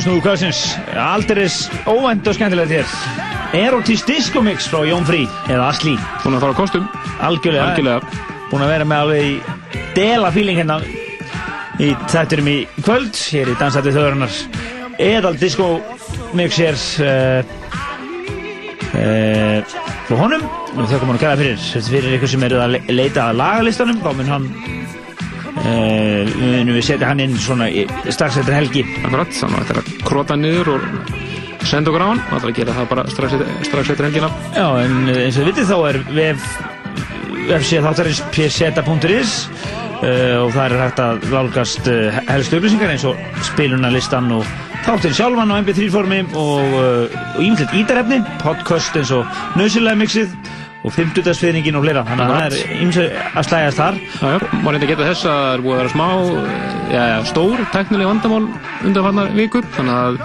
Plötu 0.00 0.08
Snúðu 0.16 0.20
Kvölsins 0.24 0.60
Aldeiris 0.96 1.56
óvænt 1.84 2.24
og 2.24 2.32
skemmtilegt 2.34 2.70
hér. 2.72 2.86
Erotis 3.52 4.00
Disco 4.08 4.40
Mix 4.40 4.64
frá 4.70 4.80
Jón 4.88 5.04
Frí 5.04 5.26
eða 5.52 5.66
Asli 5.74 5.92
Búin 6.22 6.38
að 6.38 6.40
fara 6.40 6.54
á 6.56 6.60
kostum. 6.60 6.86
Algjörlega, 7.20 7.66
Algjörlega. 7.68 8.22
Búin 8.48 8.64
að 8.64 8.72
vera 8.72 8.86
með 8.88 9.02
alveg 9.04 9.26
í 9.28 9.34
dela 9.98 10.30
fíling 10.32 10.56
hérna 10.56 10.78
í 11.84 11.90
þætturum 12.08 12.48
í 12.48 12.56
kvöld 12.80 13.20
hér 13.26 13.52
í 13.52 13.58
Dansætti 13.60 13.92
þjóðarinnar. 13.92 14.38
Edal 15.04 15.36
Disco 15.36 15.68
Mix 16.32 16.56
hér 16.62 16.80
uh, 17.04 17.44
uh, 18.96 19.76
frá 20.08 20.16
honum. 20.22 20.48
Og 20.78 20.86
þökkum 20.88 21.12
hann 21.12 21.18
að 21.18 21.24
kæða 21.26 21.38
fyrir. 21.42 21.68
Fyrir 21.92 22.16
ykkur 22.16 22.32
sem 22.38 22.48
eru 22.48 22.62
að 22.64 22.76
le- 22.78 22.84
leita 23.02 23.28
að 23.28 23.42
lagalistanum 23.42 24.00
þá 24.00 24.10
mun 24.16 24.32
hann 24.32 24.48
munum 25.70 26.76
við 26.76 26.86
setja 26.86 27.10
hann 27.10 27.22
inn 27.24 27.36
svona 27.40 27.68
strax 28.08 28.40
eftir 28.40 28.56
helgi. 28.56 28.84
Akkurat, 29.04 29.32
þannig 29.36 29.58
að 29.60 29.68
þetta 29.68 29.74
er 29.74 29.82
að 29.82 30.06
krota 30.08 30.38
niður 30.38 30.72
og 30.74 30.86
senda 31.68 31.92
okkur 31.92 32.04
á 32.04 32.08
hann. 32.10 32.22
Það 32.30 32.40
er 32.40 32.48
að 32.50 32.58
gera 32.60 32.76
það 32.78 32.88
bara 32.94 33.06
strax, 33.10 33.36
strax 33.68 33.92
eftir 33.94 34.08
helgina. 34.08 34.32
Já, 34.56 34.66
en 34.84 34.96
uh, 35.04 35.20
eins 35.26 35.36
og 35.36 35.42
þið 35.42 35.50
vitið 35.52 35.70
þá 35.70 35.76
er 35.90 36.00
vef 36.16 36.48
vefsíða 37.50 37.84
þáttarins 37.88 38.24
pseta.is 38.34 39.36
uh, 39.44 40.36
og 40.44 40.50
það 40.54 40.64
er 40.64 40.76
hægt 40.84 41.04
að 41.04 41.30
lálgast 41.34 41.90
uh, 41.90 42.20
helstu 42.30 42.60
upplýsingar 42.60 42.94
eins 42.94 43.06
og 43.08 43.40
spilunarlistan 43.50 44.30
og 44.36 44.52
þáttin 44.86 45.16
sjálfan 45.16 45.52
á 45.52 45.60
mp3 45.60 45.90
formi 45.92 46.22
og 46.40 46.76
ímyndilegt 47.42 47.76
ítarefni, 47.82 48.22
podcast 48.40 48.96
eins 48.96 49.12
og 49.12 49.28
nöðsilega 49.60 50.00
og 50.80 50.94
50-dagsfeyringin 50.96 51.76
og 51.76 51.84
fleira 51.84 52.04
þannig 52.08 52.24
að 52.24 52.32
það 52.34 52.56
er 52.60 52.78
ímsið 52.84 53.18
að 53.28 53.48
slæðast 53.48 53.80
þar. 53.80 53.98
Reyndi 54.64 54.86
að 54.86 54.92
geta 54.92 55.08
þess 55.10 55.26
að 55.28 55.40
það 55.40 55.52
er 55.52 55.64
búið 55.66 55.74
að 55.74 55.80
vera 55.82 55.92
smá 55.94 56.06
já, 56.94 57.02
já, 57.10 57.18
stór 57.30 57.64
teknileg 57.74 58.10
vandamál 58.10 58.42
undanfarnar 58.88 59.34
vikur 59.36 59.68
þannig 59.76 60.00
að 60.00 60.20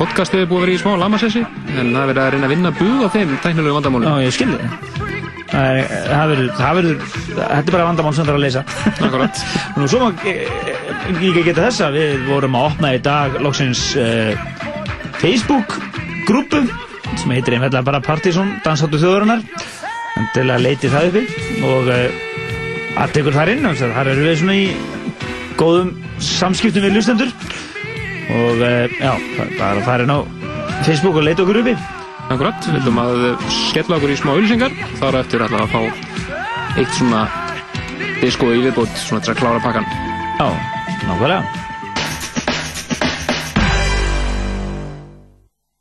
podcastið 0.00 0.44
er 0.44 0.50
búið 0.50 0.62
að 0.62 0.66
vera 0.66 0.76
í 0.76 0.80
smá 0.80 0.92
lamasessi 1.04 1.44
en 1.44 1.92
það 1.92 2.00
er 2.00 2.12
verið 2.12 2.22
að 2.24 2.32
reyna 2.34 2.48
að 2.48 2.54
vinna 2.54 2.74
búð 2.80 3.04
á 3.04 3.08
þeim 3.16 3.36
teknilegu 3.44 3.76
vandamálum. 3.76 4.08
Já, 4.08 4.28
ég 4.28 4.36
skilði 4.38 5.08
það 5.50 5.80
það 5.90 6.28
verður, 6.30 6.50
það 6.56 6.76
verður 6.78 7.00
þetta 7.10 7.60
er 7.60 7.74
bara 7.74 7.86
vandamál 7.88 8.12
sem 8.14 8.26
það 8.26 8.32
er 8.32 8.38
að 8.38 8.44
leysa. 8.44 8.62
Akkurat. 9.08 9.40
Nú 9.76 9.88
svo 9.90 10.02
maður 10.04 10.28
ekki 11.10 11.46
geta 11.48 11.64
þessa 11.66 11.90
við 11.94 12.28
vorum 12.28 12.58
að 12.58 12.68
opna 12.70 12.92
í 12.94 13.00
dag 13.04 13.40
loksins 13.42 13.82
uh, 13.98 14.30
Facebook 15.20 15.74
grúpu 16.28 16.62
sem 17.18 17.32
heitir 17.34 17.56
einfallega 17.56 17.82
bara 17.84 18.00
Partizón 18.04 18.54
dansáttu 18.64 19.00
þjóðurinnar 19.02 19.42
til 20.34 20.46
að 20.48 20.64
leiti 20.66 20.90
það 20.92 21.08
uppi 21.10 21.22
og 21.66 21.90
uh, 21.90 22.18
að 23.00 23.14
tekur 23.16 23.36
þar 23.36 23.52
inn 23.54 23.64
þannig 23.64 23.84
að 23.86 23.94
þar 23.98 24.10
eru 24.12 24.26
við 24.26 24.36
svona 24.40 24.58
í 24.58 24.66
góðum 25.60 25.94
samskiptum 26.24 26.86
við 26.86 26.96
lustendur 26.98 27.32
og 28.30 28.62
uh, 28.64 28.98
já, 29.00 29.14
bara 29.58 29.86
fara 29.86 30.06
inn 30.06 30.14
á 30.14 30.20
Facebook 30.86 31.18
og 31.20 31.26
leita 31.26 31.44
okkur 31.44 31.60
uppi. 31.62 31.74
Akkurat, 32.30 32.62
við 32.62 32.78
viljum 32.78 33.00
að 33.02 33.24
skella 33.50 33.96
okkur 33.98 34.12
í 34.14 34.18
smá 34.20 34.30
auðlýsingar 34.36 34.76
þar 35.00 35.18
eftir 35.24 35.42
ætla 35.46 35.64
að 35.64 35.72
fá 35.72 35.80
eitt 36.78 36.92
svona 36.94 37.24
disko 38.20 38.52
í 38.54 38.62
viðbót 38.62 38.94
svona 39.00 39.24
til 39.24 39.34
að 39.34 39.42
klára 39.42 39.64
pakkan 39.64 39.88
Já, 40.40 40.46
nákvæmlega. 41.08 41.42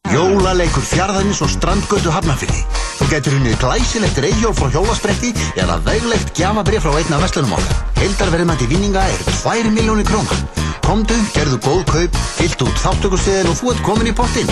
Jólaleikur 0.09 0.83
fjarðarins 0.83 1.39
og 1.45 1.53
strandgötu 1.53 2.11
hafnafyrði. 2.11 2.78
Þú 2.99 3.07
getur 3.13 3.35
unnið 3.37 3.59
glæsilegt 3.61 4.17
reyðjól 4.19 4.55
frá 4.57 4.67
hjólaspretti 4.73 5.29
eða 5.59 5.77
veglegt 5.85 6.33
gjafabrið 6.35 6.83
frá 6.83 6.97
einna 6.99 7.19
vestlunum 7.21 7.53
okkar. 7.55 7.77
Heildarverðmætti 7.99 8.67
vinninga 8.67 9.05
er 9.07 9.21
2 9.29 9.71
miljónir 9.71 10.07
króna. 10.07 10.35
Komdu, 10.83 11.15
gerðu 11.35 11.59
góð 11.63 11.83
kaup, 11.85 12.15
fyllt 12.35 12.63
út 12.65 12.79
þáttökustiðin 12.81 13.51
og 13.51 13.57
þú 13.59 13.71
ert 13.71 13.83
komin 13.85 14.09
í 14.09 14.13
pottinn. 14.17 14.49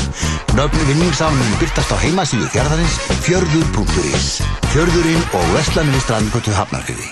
Nöfnu 0.54 0.84
vinningsafnum 0.92 1.56
byrtast 1.58 1.92
á 1.92 1.98
heimasíðu 2.04 2.48
fjarðarins 2.54 2.98
fjörður.is. 3.26 4.28
Fjörðurinn 4.70 5.28
og 5.34 5.52
vestlanir 5.56 5.98
í 5.98 6.04
strandgötu 6.06 6.54
hafnafyrði. 6.54 7.10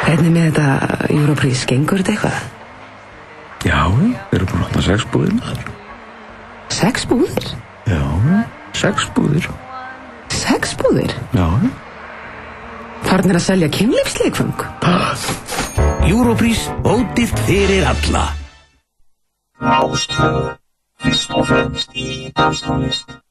Hvernig 0.00 0.34
með 0.34 0.50
þetta 0.50 1.06
Europrís, 1.12 1.62
gengur 1.68 2.02
þetta 2.02 2.16
eitthvað? 2.16 2.42
Já, 3.64 3.78
við 3.92 4.40
erum 4.40 4.50
búin 4.50 4.64
að 4.64 4.68
opna 4.70 4.84
sex 4.88 5.08
búðir 5.12 5.38
maður. 5.38 5.72
Sex 6.74 7.06
búðir? 7.12 7.54
Já, 7.84 8.02
sex 8.74 9.08
búðir. 9.16 9.48
Sex 10.34 10.74
búðir? 10.78 11.14
Já. 11.36 11.46
Farnir 13.04 13.38
að 13.38 13.46
selja 13.46 13.68
kynlífsleikfang? 13.72 14.64
Europrís, 16.04 16.66
ódýrt 16.84 17.38
fyrir 17.46 17.86
alla. 17.88 18.26
Rástvö, 19.64 20.56
fyrst 21.00 21.36
og 21.36 21.46
fremst 21.48 21.94
í 21.96 22.32
danstónlist. 22.36 23.23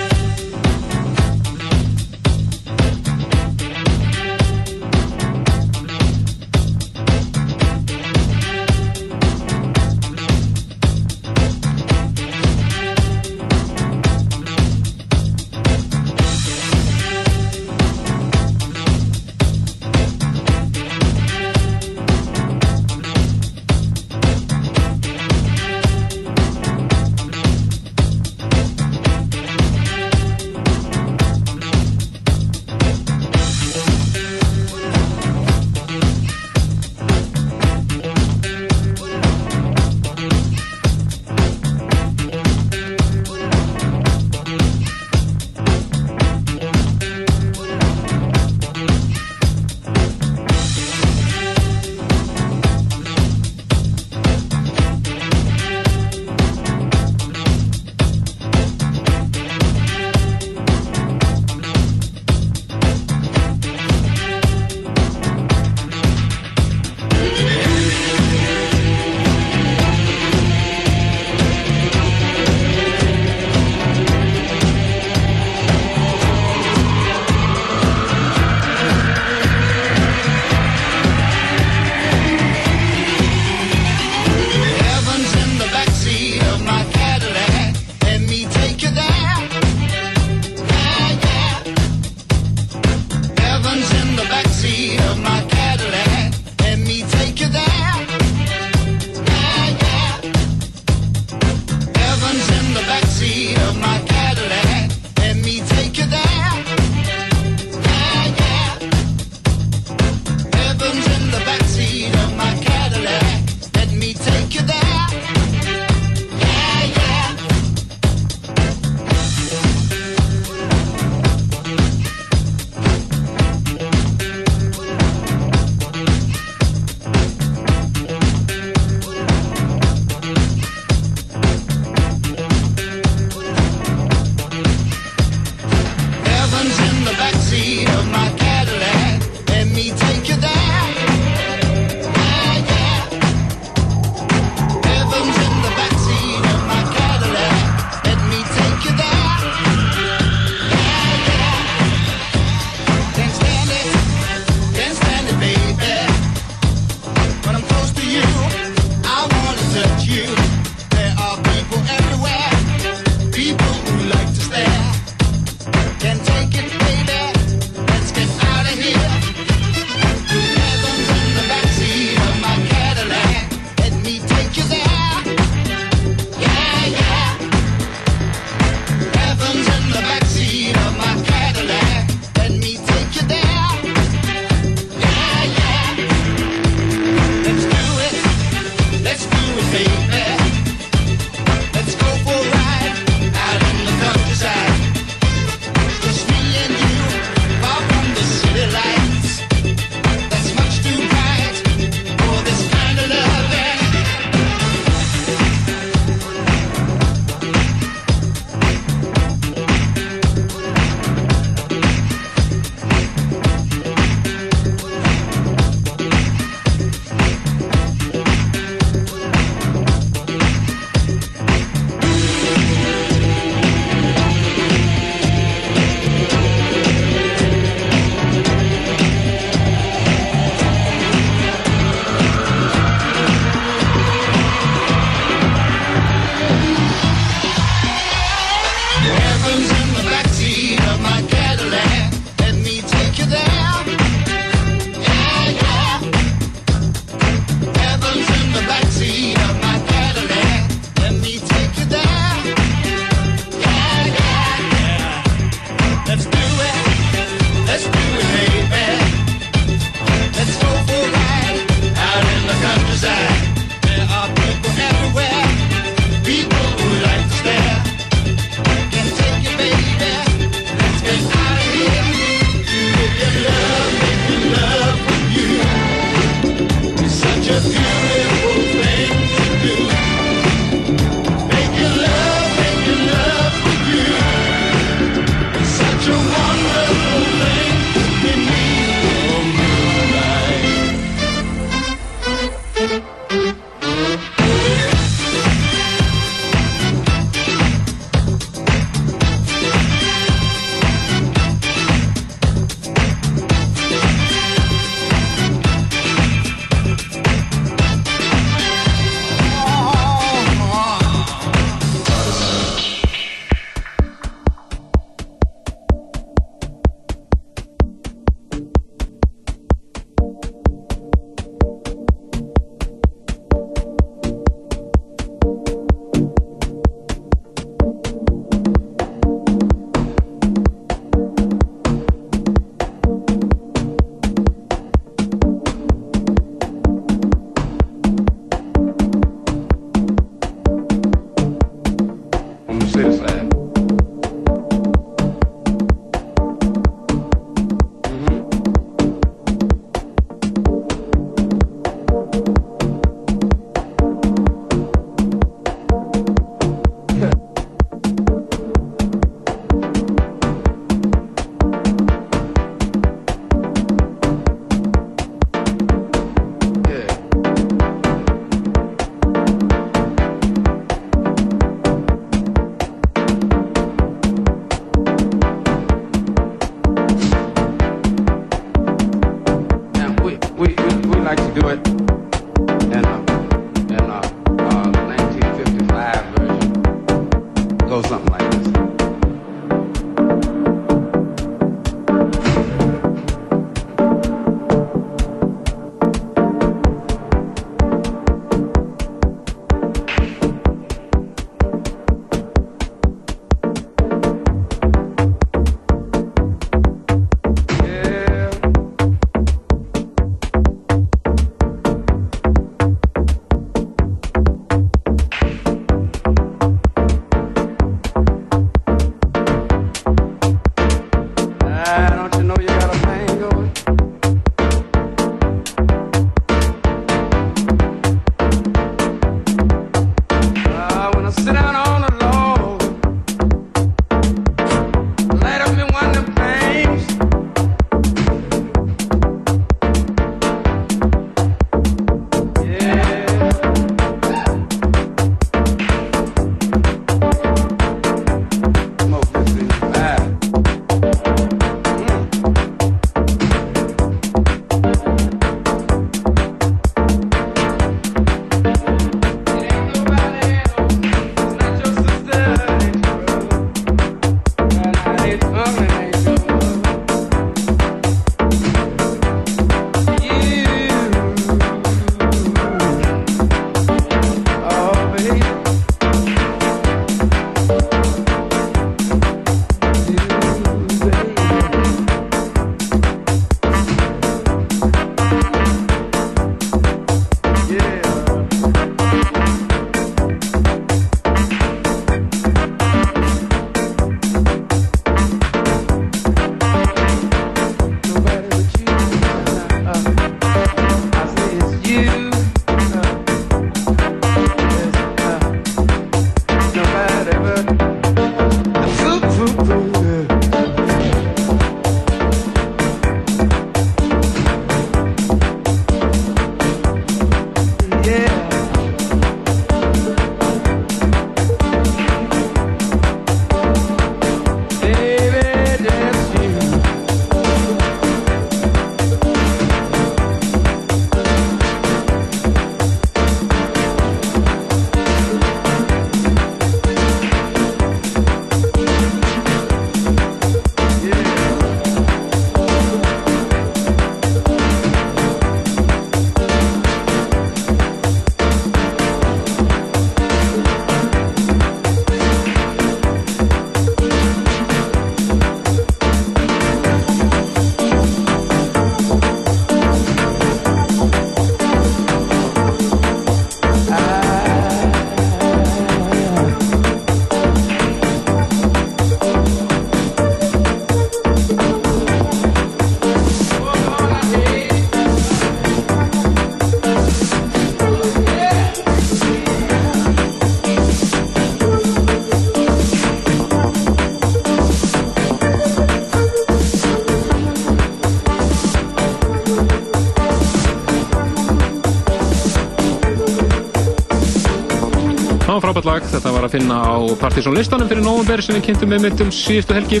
Frábært 595.64 595.86
lag, 595.88 596.06
þetta 596.12 596.30
var 596.34 596.44
að 596.44 596.54
finna 596.58 596.76
á 596.84 596.96
Partiðsson 597.16 597.54
listanum 597.56 597.88
fyrir 597.88 598.04
november 598.04 598.42
sem 598.44 598.56
við 598.58 598.66
kynntum 598.66 598.90
með 598.92 599.04
mitt 599.06 599.20
um 599.24 599.30
síðustu 599.32 599.76
helgi. 599.76 600.00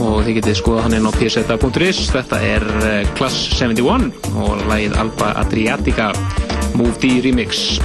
Og 0.00 0.20
þið 0.22 0.36
getið 0.36 0.58
skoða 0.60 0.84
hann 0.84 0.94
inn 0.94 1.08
á 1.10 1.12
pseta.is 1.16 2.02
þetta 2.14 2.38
er 2.46 2.66
eh, 2.86 3.08
Class 3.18 3.48
71 3.58 4.12
og 4.38 4.62
lagið 4.70 4.94
Alba 5.02 5.32
Adriatica 5.40 6.12
Move 6.78 6.94
D 7.02 7.16
Remix. 7.24 7.80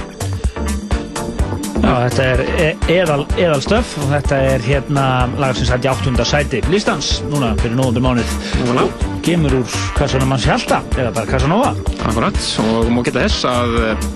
Já, 1.82 1.90
þetta 2.06 2.28
er 2.28 2.44
e- 2.46 2.94
eðal, 3.00 3.26
eðal 3.34 3.58
stöf 3.66 3.96
og 4.04 4.12
þetta 4.14 4.38
er 4.54 4.64
hérna 4.64 5.08
lag 5.42 5.58
sem 5.58 5.66
sætti 5.68 5.90
áttunda 5.90 6.26
sæti 6.26 6.62
listans 6.70 7.16
núna 7.32 7.50
fyrir 7.60 7.74
nógundur 7.78 8.06
mánuð. 8.06 8.38
Núna. 8.62 8.86
Gemur 9.26 9.58
úr 9.58 9.74
Casanova 9.98 10.36
manns 10.36 10.46
hjalta 10.46 10.84
eða 10.94 11.10
bara 11.16 11.26
Casanova 11.26 11.72
Akkurat, 12.06 12.38
og 12.62 12.92
má 12.94 13.02
geta 13.02 13.24
þess 13.26 13.48
að 13.50 13.76
eh, 13.82 14.06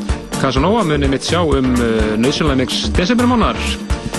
Casanova 0.40 0.84
muni 0.88 1.08
mitt 1.12 1.26
sjá 1.28 1.42
um 1.44 1.74
uh, 1.76 2.12
nöðsynlega 2.16 2.62
mix 2.62 2.86
desembermánar 2.96 3.58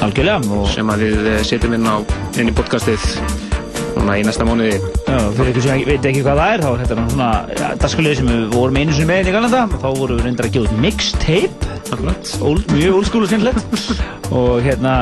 Algjörlega 0.05 0.65
sem 0.69 0.91
að 0.93 1.05
við 1.05 1.29
eh, 1.31 1.39
setjum 1.45 1.73
inn 1.77 1.87
á 1.89 1.97
inn 2.37 2.49
í 2.49 2.53
podcastið 2.57 3.01
núna 3.95 4.15
í 4.17 4.23
næsta 4.25 4.45
mánuði. 4.47 4.77
Já, 5.05 5.17
fyrir 5.35 5.51
ykkur 5.51 5.65
sem 5.65 5.83
veit 5.87 6.05
ekki 6.09 6.23
hvað 6.25 6.39
það 6.41 6.53
er 6.53 6.63
þá 6.63 6.69
er 6.71 6.79
þetta 6.81 7.05
svona 7.11 7.29
ja, 7.57 7.69
dagskalið 7.83 8.15
sem 8.19 8.29
við 8.31 8.45
vorum 8.55 8.79
einu 8.79 8.95
sinni 8.95 9.09
með 9.09 9.29
í 9.29 9.35
Galanda 9.35 9.61
þá 9.73 9.87
vorum 9.87 10.17
við 10.19 10.27
reyndar 10.27 10.47
að 10.47 10.55
gefa 10.55 10.69
út 10.69 10.81
mixtape. 10.85 11.69
Old, 12.47 12.71
Mjög 12.71 12.97
old 12.97 13.09
school 13.09 13.25
og 14.41 14.61
hérna 14.63 14.93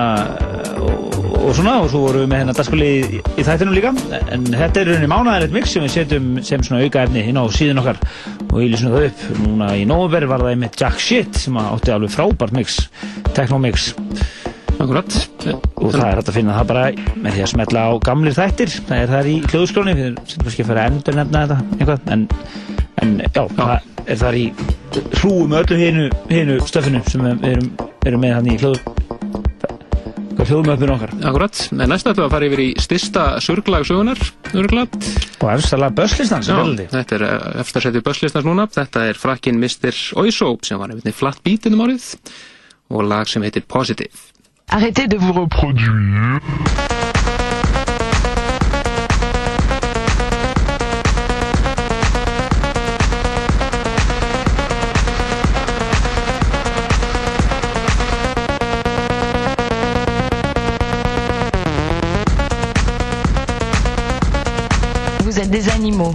og, 0.82 1.20
og 1.38 1.52
svona 1.56 1.76
og 1.84 1.92
svo 1.92 2.02
vorum 2.08 2.26
við 2.26 2.32
með 2.32 2.44
hérna 2.44 2.58
dagskalið 2.58 3.16
í, 3.20 3.22
í 3.36 3.48
þættinum 3.48 3.78
líka. 3.78 3.94
En 4.34 4.48
þetta 4.50 4.84
er 4.84 4.92
rauninni 4.94 5.12
mánaðarlegt 5.12 5.56
mix 5.56 5.76
sem 5.76 5.86
við 5.86 5.96
setjum 5.96 6.32
sem 6.48 6.66
svona 6.66 6.84
auka 6.84 7.06
efni 7.06 7.28
inn 7.30 7.40
á 7.40 7.44
síðun 7.54 7.84
okkar 7.84 8.02
og 8.50 8.62
ég 8.64 8.76
það 8.82 9.08
upp. 9.10 9.24
Núna 9.44 9.70
í 9.78 9.86
november 9.90 10.28
var 10.32 10.46
það 10.46 10.60
með 10.64 10.82
Jack 10.82 11.02
Shit 11.04 11.40
sem 11.44 11.58
átti 11.62 11.94
alveg 11.94 12.14
frábært 12.14 12.56
mix 12.58 12.82
techno 13.38 13.60
mix 13.62 13.94
Akkurat. 14.80 15.12
Og 15.76 15.92
það 15.92 16.06
er 16.06 16.20
hægt 16.22 16.30
að 16.32 16.38
finna 16.38 16.56
það 16.56 16.70
bara 16.70 16.84
með 17.20 17.34
því 17.36 17.42
að 17.44 17.50
smetla 17.52 17.82
á 17.84 17.92
gamlir 18.08 18.36
þættir. 18.38 18.76
Það 18.88 19.02
er 19.02 19.12
það 19.12 19.28
í 19.28 19.34
hljóðskróni 19.50 19.96
við 19.98 20.22
sem 20.32 20.46
kannski 20.46 20.64
að 20.64 20.70
fara 20.72 20.86
endur 20.88 21.18
nefna 21.20 21.42
þetta 21.50 21.58
eitthvað. 21.76 22.06
En, 22.16 22.24
en 23.04 23.12
já, 23.26 23.44
það 23.58 23.74
er 24.06 24.22
það 24.24 24.40
í 24.40 24.46
hrúum 25.20 25.58
öllu 25.60 25.82
hinu, 25.82 26.08
hinu 26.32 26.58
stöfinu 26.64 27.04
sem 27.12 27.28
við 27.28 27.46
erum, 27.52 27.70
erum 28.08 28.24
með 28.24 28.36
hann 28.38 28.50
í 28.50 28.58
hljóð 28.62 28.80
hljóðmöppun 30.50 30.94
okkar. 30.96 31.12
Akkurat, 31.28 31.60
en 31.76 31.84
næst 31.92 32.08
ætlum 32.08 32.24
við 32.24 32.28
að 32.30 32.34
fara 32.34 32.48
yfir 32.48 32.64
í 32.64 32.70
styrsta 32.82 33.26
surglag 33.44 33.86
Og 35.40 35.52
eftirstæðilega 35.54 35.96
börslistans 35.96 36.50
er 36.52 36.60
veldi. 36.60 36.88
Þetta 36.92 37.16
er 37.16 37.26
eh, 37.28 37.60
eftirstæðið 37.64 38.06
börslistans 38.10 38.48
núna. 38.48 38.68
Þetta 38.76 39.06
er 39.10 39.20
frakkin 39.20 39.60
Mr. 39.62 39.96
Oysop 40.20 40.68
sem 40.68 40.82
var 40.82 40.92
einhvern 40.92 41.08
veginn 41.08 41.20
flatt 41.22 41.44
bítinn 41.46 41.78
um 41.78 41.86
árið 41.88 42.12
og 42.90 43.06
lag 43.08 43.30
sem 43.30 43.46
heitir 43.46 43.64
Positive. 43.70 44.28
Arrêtez 44.70 45.08
de 45.08 45.18
vous 45.18 45.34
reproduire. 45.34 46.99
Vous 65.30 65.38
êtes 65.38 65.52
des 65.52 65.70
animaux. 65.70 66.12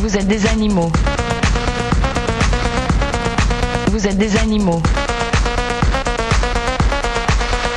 Vous 0.00 0.16
êtes 0.16 0.26
des 0.26 0.46
animaux. 0.46 0.90
Vous 3.92 4.06
êtes 4.06 4.16
des 4.16 4.34
animaux. 4.38 4.80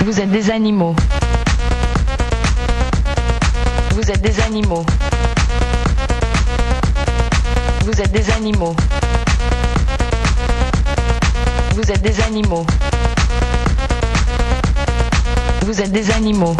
Vous 0.06 0.22
êtes 0.22 0.32
des 0.32 0.50
animaux. 0.50 0.96
Vous 3.92 4.10
êtes 4.10 4.22
des 4.22 4.40
animaux. 4.40 4.86
Vous 7.84 8.02
êtes 8.02 8.12
des 8.14 8.32
animaux. 8.32 8.76
Vous 11.76 11.92
êtes 11.92 12.02
des 12.02 12.22
animaux. 12.22 12.66
Vous 15.66 15.82
êtes 15.82 15.92
des 15.92 16.10
animaux. 16.12 16.56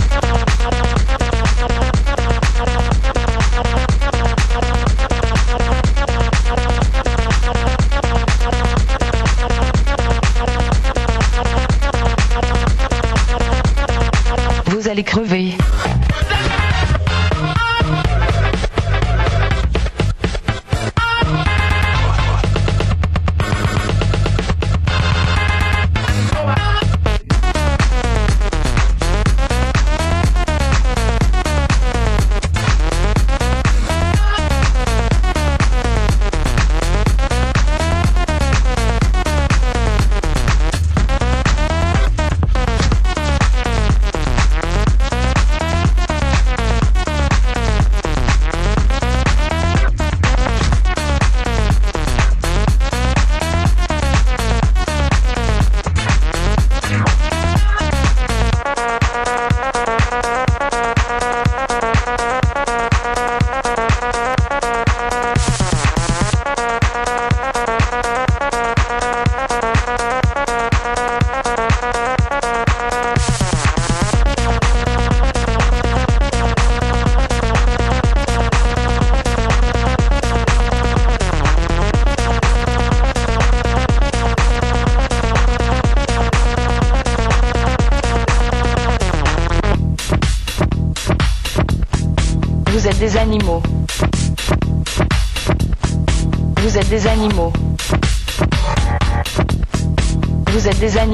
allait 15.00 15.04
crever. 15.04 15.49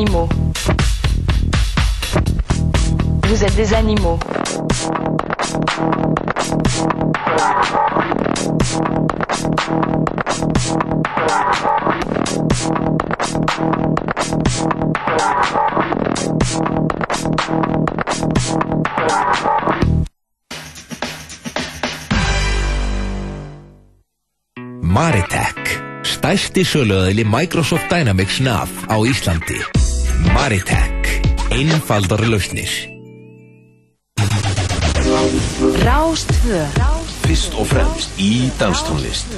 Animaux. 0.06 0.30
Vous 3.27 3.44
êtes 3.44 3.56
des 3.56 3.73
animaux. 3.73 4.19
Maritech, 24.82 25.80
stærsti 26.03 26.64
söluðili 26.64 27.26
Microsoft 27.26 27.90
Dynamics 27.90 28.40
NAV 28.40 28.69
á 28.88 28.95
Íslandi. 29.03 29.74
Maritech, 30.45 31.07
einfaldari 31.49 32.27
lausnir. 32.30 32.69
Rástvö 35.81 36.59
Fyrst 37.23 37.57
og 37.57 37.65
fremst 37.72 38.19
í 38.22 38.51
danstónlist 38.59 39.34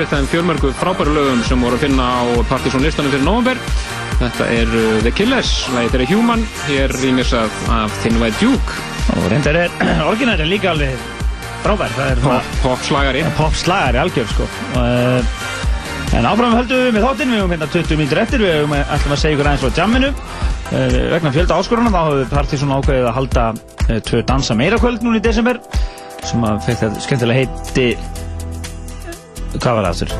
eitt 0.00 0.12
af 0.12 0.20
þeim 0.22 0.28
fjölmörgu 0.30 0.70
frábæru 0.78 1.12
lögum 1.12 1.40
sem 1.44 1.60
voru 1.60 1.76
að 1.76 1.82
finna 1.84 2.04
á 2.06 2.22
Partisan 2.48 2.84
listanum 2.84 3.12
fyrir 3.12 3.24
november. 3.26 3.58
Þetta 4.20 4.46
er 4.54 4.70
uh, 4.72 5.00
The 5.04 5.12
Killers, 5.16 5.50
lagið 5.74 5.94
þeirra 5.94 6.06
Human, 6.12 6.44
hér 6.68 6.94
rýmisað 7.02 7.56
af 7.74 7.96
Thin 8.00 8.16
White 8.22 8.38
Duke. 8.40 8.76
Og 9.16 9.26
reyndar 9.32 9.58
er 9.64 9.74
orginæri 10.10 10.46
líka 10.48 10.70
alveg 10.72 10.94
frábær. 11.64 11.92
Það 11.96 12.12
er 12.14 12.22
Pop, 12.24 12.52
pop 12.62 12.86
slagari. 12.86 13.24
Pop 13.36 13.58
slagari 13.58 14.00
algjör 14.00 14.30
sko. 14.32 14.48
Uh, 14.78 15.34
en 16.16 16.28
áfram 16.30 16.56
höldum 16.56 16.84
við 16.86 16.96
með 16.96 17.08
þáttinn, 17.08 17.34
við 17.34 17.42
höfum 17.42 17.56
hérna 17.56 17.70
20 17.76 18.00
mínútur 18.00 18.22
eftir, 18.22 18.46
við 18.46 18.58
höfum 18.60 18.76
ætlum 18.80 19.16
að 19.16 19.24
segja 19.24 19.36
ykkur 19.36 19.50
aðeins 19.50 19.66
frá 19.66 19.82
jamminu. 19.82 20.12
Uh, 20.72 21.00
vegna 21.16 21.34
fjölda 21.36 21.58
áskoruna 21.60 21.92
þá 21.92 22.00
höfum 22.06 22.32
Partisan 22.32 22.76
ákveðið 22.78 23.10
að 23.10 23.18
halda 23.18 23.48
uh, 23.56 23.98
tvö 24.08 24.22
dansa 24.30 24.56
meira 24.56 24.80
kvöld 24.80 25.04
núna 25.04 25.20
í 25.20 25.26
desember 25.26 25.60
sem 26.22 26.44
að 26.46 26.60
fekk 26.66 26.82
þetta 26.84 27.02
skemmtilega 27.02 27.42
heiti 27.42 27.86
hvað 29.62 29.78
var 29.78 29.86
það 29.86 29.92
aftur? 29.92 30.14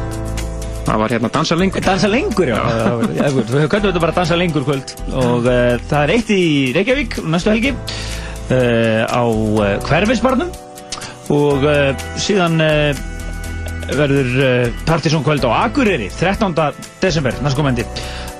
Það 0.83 0.99
var 0.99 1.15
hérna 1.15 1.31
Dansa 1.37 1.57
lengur. 1.59 1.85
Dansa 1.87 2.09
lengur, 2.11 2.49
já, 2.51 2.57
já, 2.59 2.87
já, 3.15 3.27
Við 3.37 3.53
höfum 3.55 3.85
þetta 3.87 4.03
bara 4.03 4.15
Dansa 4.17 4.39
lengur 4.39 4.67
kvöld. 4.67 4.95
Og 5.13 5.47
uh, 5.47 5.77
það 5.91 6.03
er 6.03 6.13
eitt 6.17 6.33
í 6.35 6.43
Reykjavík 6.75 7.19
næstu 7.31 7.53
helgi 7.53 7.73
uh, 7.77 9.03
á 9.07 9.23
uh, 9.23 9.65
Hverfisbarnum. 9.87 10.51
Og 11.33 11.63
uh, 11.65 11.93
síðan 12.21 12.59
verður 13.93 14.33
uh, 14.43 14.83
Partiðsson 14.89 15.25
kvöld 15.27 15.47
á 15.47 15.51
Akureyri 15.67 16.11
13. 16.19 16.55
desember 17.03 17.39
næstkomandi 17.45 17.87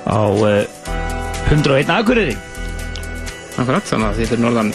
á 0.07 0.19
uh, 0.19 0.63
101 1.51 1.95
Akureyri. 1.95 2.35
Akkurat, 3.53 3.85
þannig 3.85 4.09
að 4.09 4.19
þið 4.19 4.31
fyrir 4.33 4.43
norðan 4.47 4.73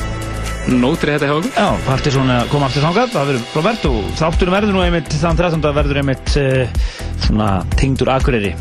nótri 0.76 1.14
þetta 1.14 1.28
hjá 1.28 1.34
okkur. 1.38 1.52
Já, 1.56 1.68
Partiðsson 1.86 2.32
kom 2.52 2.64
aftur 2.66 2.84
þangað, 2.84 3.12
það 3.14 3.30
verður 3.30 3.54
Robert 3.56 3.86
og 3.88 4.10
þáttunum 4.18 4.56
verður 4.56 4.74
nú 4.74 4.82
einmitt 4.84 5.14
þann 5.22 5.38
13. 5.38 5.64
verður 5.78 6.00
einmitt 6.02 6.34
uh, 6.40 6.82
svona 7.24 7.48
tengdur 7.78 8.10
Akureyri. 8.12 8.52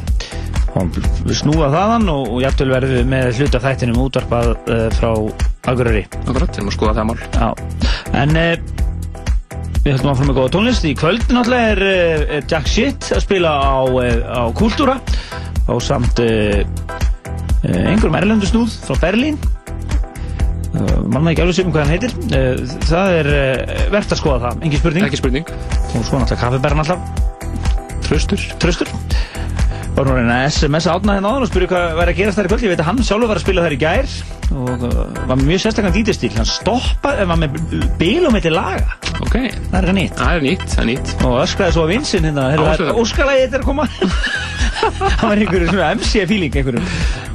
Og 0.77 0.93
við 0.93 1.35
snúa 1.39 1.69
þaðan 1.73 2.07
og, 2.13 2.31
og 2.35 2.41
jafnvel 2.43 2.69
verður 2.75 2.95
við 2.99 3.11
með 3.11 3.41
hluta 3.41 3.61
þættinum 3.63 3.99
útvarpað 4.05 4.51
uh, 4.55 4.87
frá 4.95 5.11
Akureyri. 5.73 6.05
Akkurat, 6.23 6.55
erum 6.55 6.71
að 6.71 6.77
skoða 6.77 6.95
það 6.99 7.09
mál. 7.09 7.19
Já, 7.25 7.49
en 8.23 8.39
uh, 8.39 8.53
við 9.81 9.91
höldum 9.91 10.13
áfram 10.13 10.31
með 10.31 10.39
góða 10.39 10.55
tónlist. 10.55 10.87
Í 10.87 10.95
kvöld 10.99 11.27
náttúrulega 11.27 11.75
er, 11.75 11.83
er 12.37 12.47
Jack 12.47 12.71
Shit 12.71 13.11
að 13.17 13.23
spila 13.25 13.57
á, 13.59 13.83
á 13.83 14.41
Kultúra. 14.55 14.99
Og 15.67 15.83
samt 15.83 16.23
uh, 16.23 16.63
einhverjum 17.67 18.19
erlendu 18.21 18.47
snúð 18.47 18.79
frá 18.87 19.09
Berlín 19.09 19.39
manna 21.13 21.33
ekki 21.33 21.43
alveg 21.45 21.57
sem 21.59 21.71
hvað 21.73 21.83
hann 21.85 21.93
heitir. 21.95 22.15
Uh, 22.31 22.77
það 22.87 23.15
er 23.21 23.31
uh, 23.33 23.87
verðt 23.95 24.15
að 24.15 24.21
skoða 24.21 24.43
það, 24.45 24.61
engin 24.67 24.83
spurning. 24.83 25.17
Spurning. 25.21 25.51
Og 25.97 26.05
svo 26.07 26.21
náttúrulega 26.21 26.41
kaffebern 26.43 26.83
alltaf. 26.83 27.25
Tröstur 28.07 28.43
Tröstur 28.61 28.91
var 29.97 30.05
nú 30.05 30.13
reyna 30.13 30.35
að 30.43 30.51
SMS-a 30.51 30.93
átna 30.93 31.15
hérna 31.17 31.29
og 31.41 31.47
spyrja 31.49 31.69
hvað 31.71 31.95
væri 31.97 32.13
að 32.13 32.19
gerast 32.19 32.37
þær 32.37 32.47
í 32.47 32.49
kvöld. 32.51 32.65
Ég 32.67 32.73
veit 32.73 32.81
að 32.83 32.89
hann 32.91 32.99
sjálfur 33.07 33.31
var 33.31 33.39
að 33.39 33.45
spila 33.47 33.63
þær 33.65 33.73
í 33.73 33.79
gær 33.81 34.11
og 34.47 34.83
var 35.27 35.39
mjög 35.41 35.63
sérstaklega 35.63 35.95
dítistíl 35.97 36.29
hann 36.37 36.47
stoppaði, 36.47 37.25
var 37.27 37.39
með 37.41 37.57
bíl 37.99 38.27
og 38.29 38.35
meiti 38.35 38.51
laga. 38.53 38.93
Ok. 39.25 39.39
Það 39.73 39.79
er 39.79 39.97
nýtt. 39.97 40.19
Það 40.21 40.35
er 40.37 40.45
nýtt, 40.45 40.67
það 40.71 40.83
er 40.83 40.89
nýtt. 40.91 41.13
Og 41.27 41.37
öskraði 41.41 41.75
svo 41.75 41.87
að 41.87 41.93
vinsinn 41.95 42.29
hérna. 42.29 42.45
Ástæða. 42.61 42.95
óskalagi 43.01 43.47
þetta 43.47 43.57
er 43.59 43.65
að 43.65 43.71
koma. 43.71 43.87
Það 44.77 45.23
var 45.23 45.39
einhverju 45.41 45.67
svona 45.71 45.87
MC 45.97 46.11
feeling 46.29 46.57
einhverjum. 46.61 46.91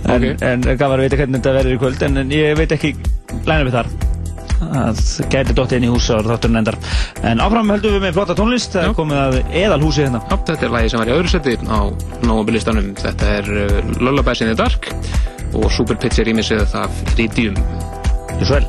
En, 0.07 0.15
Ok. 0.15 0.43
en 0.47 0.63
gaf 0.79 0.95
að 0.95 1.03
veit 1.03 1.17
hvernig 1.19 1.41
þetta 1.41 1.55
verður 1.59 1.75
í 1.75 1.81
kvöld 1.83 2.07
en, 2.07 2.23
en 2.23 2.33
ég 2.35 2.55
veit 2.59 2.75
ekki 2.79 2.95
læna 3.49 3.63
við 3.69 3.79
þar. 3.79 3.93
Það 4.63 5.01
gæti 5.33 5.55
dottið 5.59 5.79
inn 5.81 5.87
í 5.89 5.91
hús 5.91 6.07
á 6.15 6.23
þátturinn 6.23 6.61
endar. 6.61 6.79
En 7.27 7.43
áfram 7.43 7.73
höldum 7.75 7.97
við 7.97 8.05
með 8.07 8.19
flotta 8.19 8.37
tónlist. 8.39 8.77
Það 8.77 8.89
er 8.89 8.97
komið 8.99 9.23
að 9.23 9.39
eðalhúsi 9.63 10.05
hérna. 10.05 10.23
Já, 10.29 10.37
þetta 10.53 10.69
er 10.69 10.75
lagi 10.77 10.93
sem 10.93 11.03
var 11.03 11.11
í 11.11 11.17
öðru 11.17 11.33
seti 11.33 11.57
á 11.67 11.81
Nóabilistanum. 12.29 12.93
Þetta 13.03 13.33
er 13.41 13.51
uh, 13.51 13.81
Lullabies 13.99 14.45
in 14.45 14.53
the 14.53 14.59
Dark 14.59 14.93
og 15.53 15.67
Super 15.75 15.99
Pitch 16.01 16.23
er 16.23 16.31
ímissið 16.33 16.79
af 16.79 17.03
Iridium. 17.17 17.59
Svo 18.43 18.63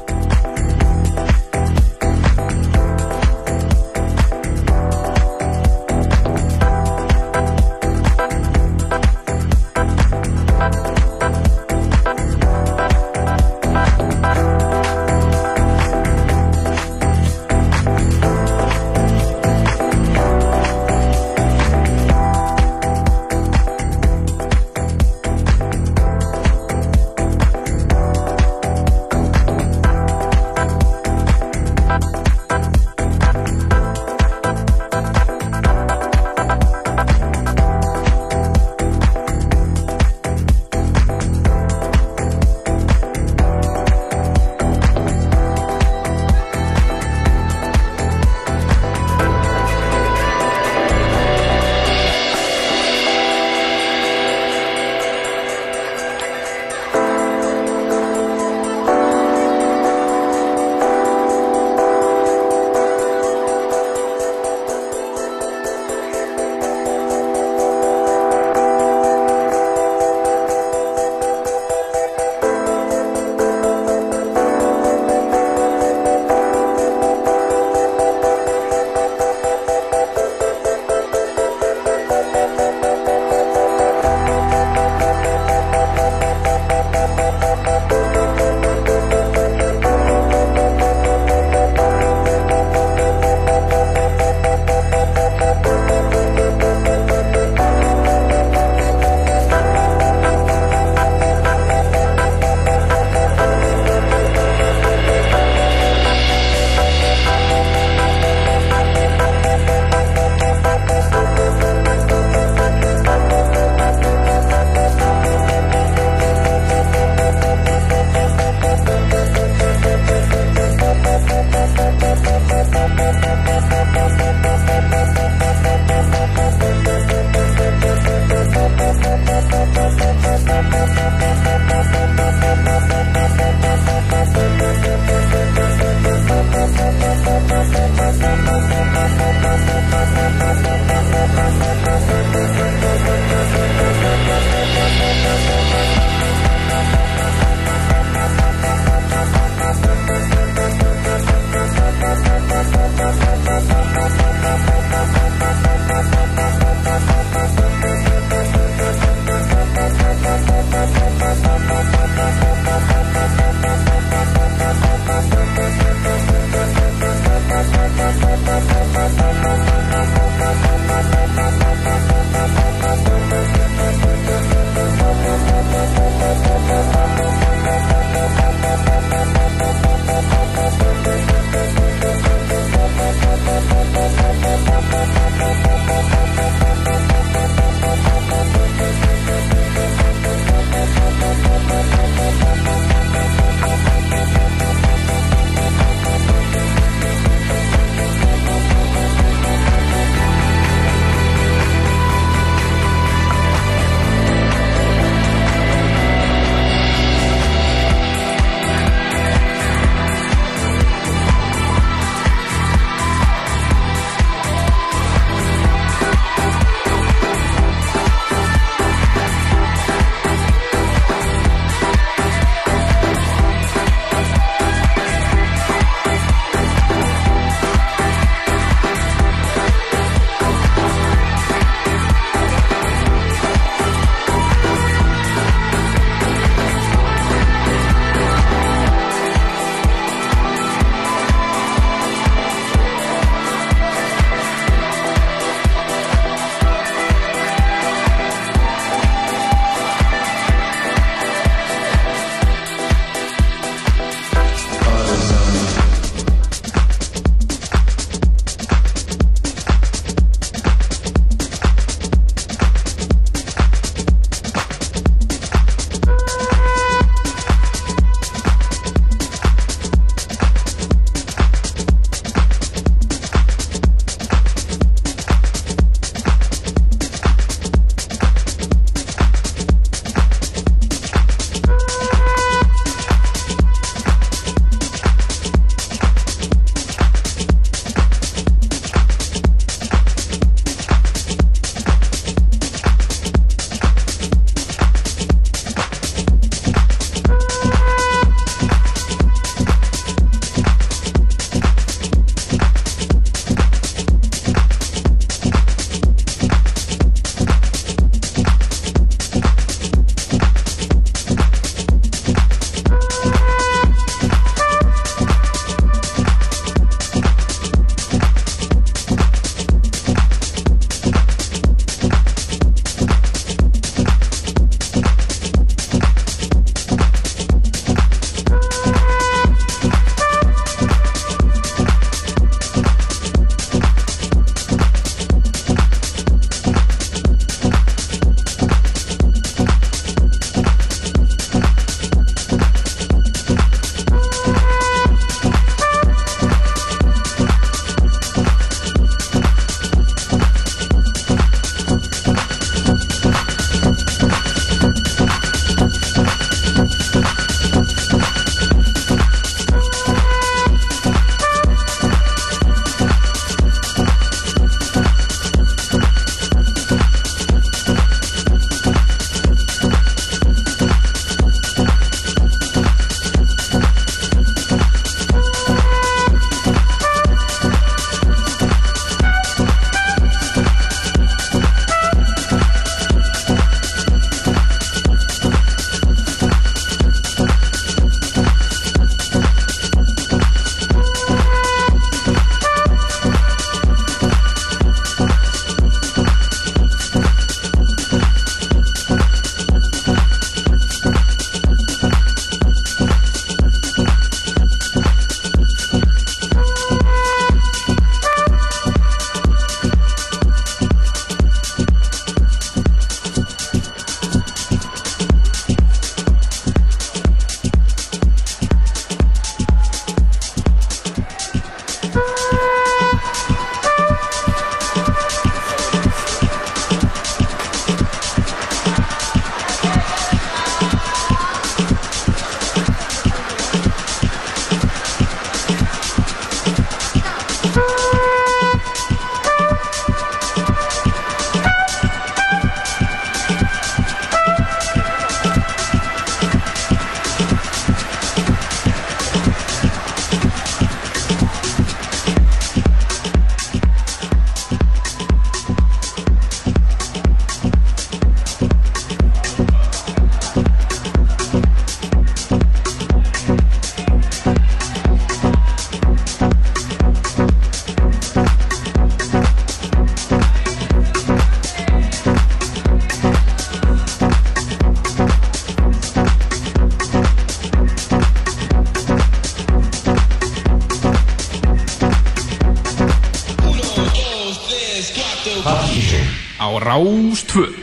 Rástvö 486.83 487.82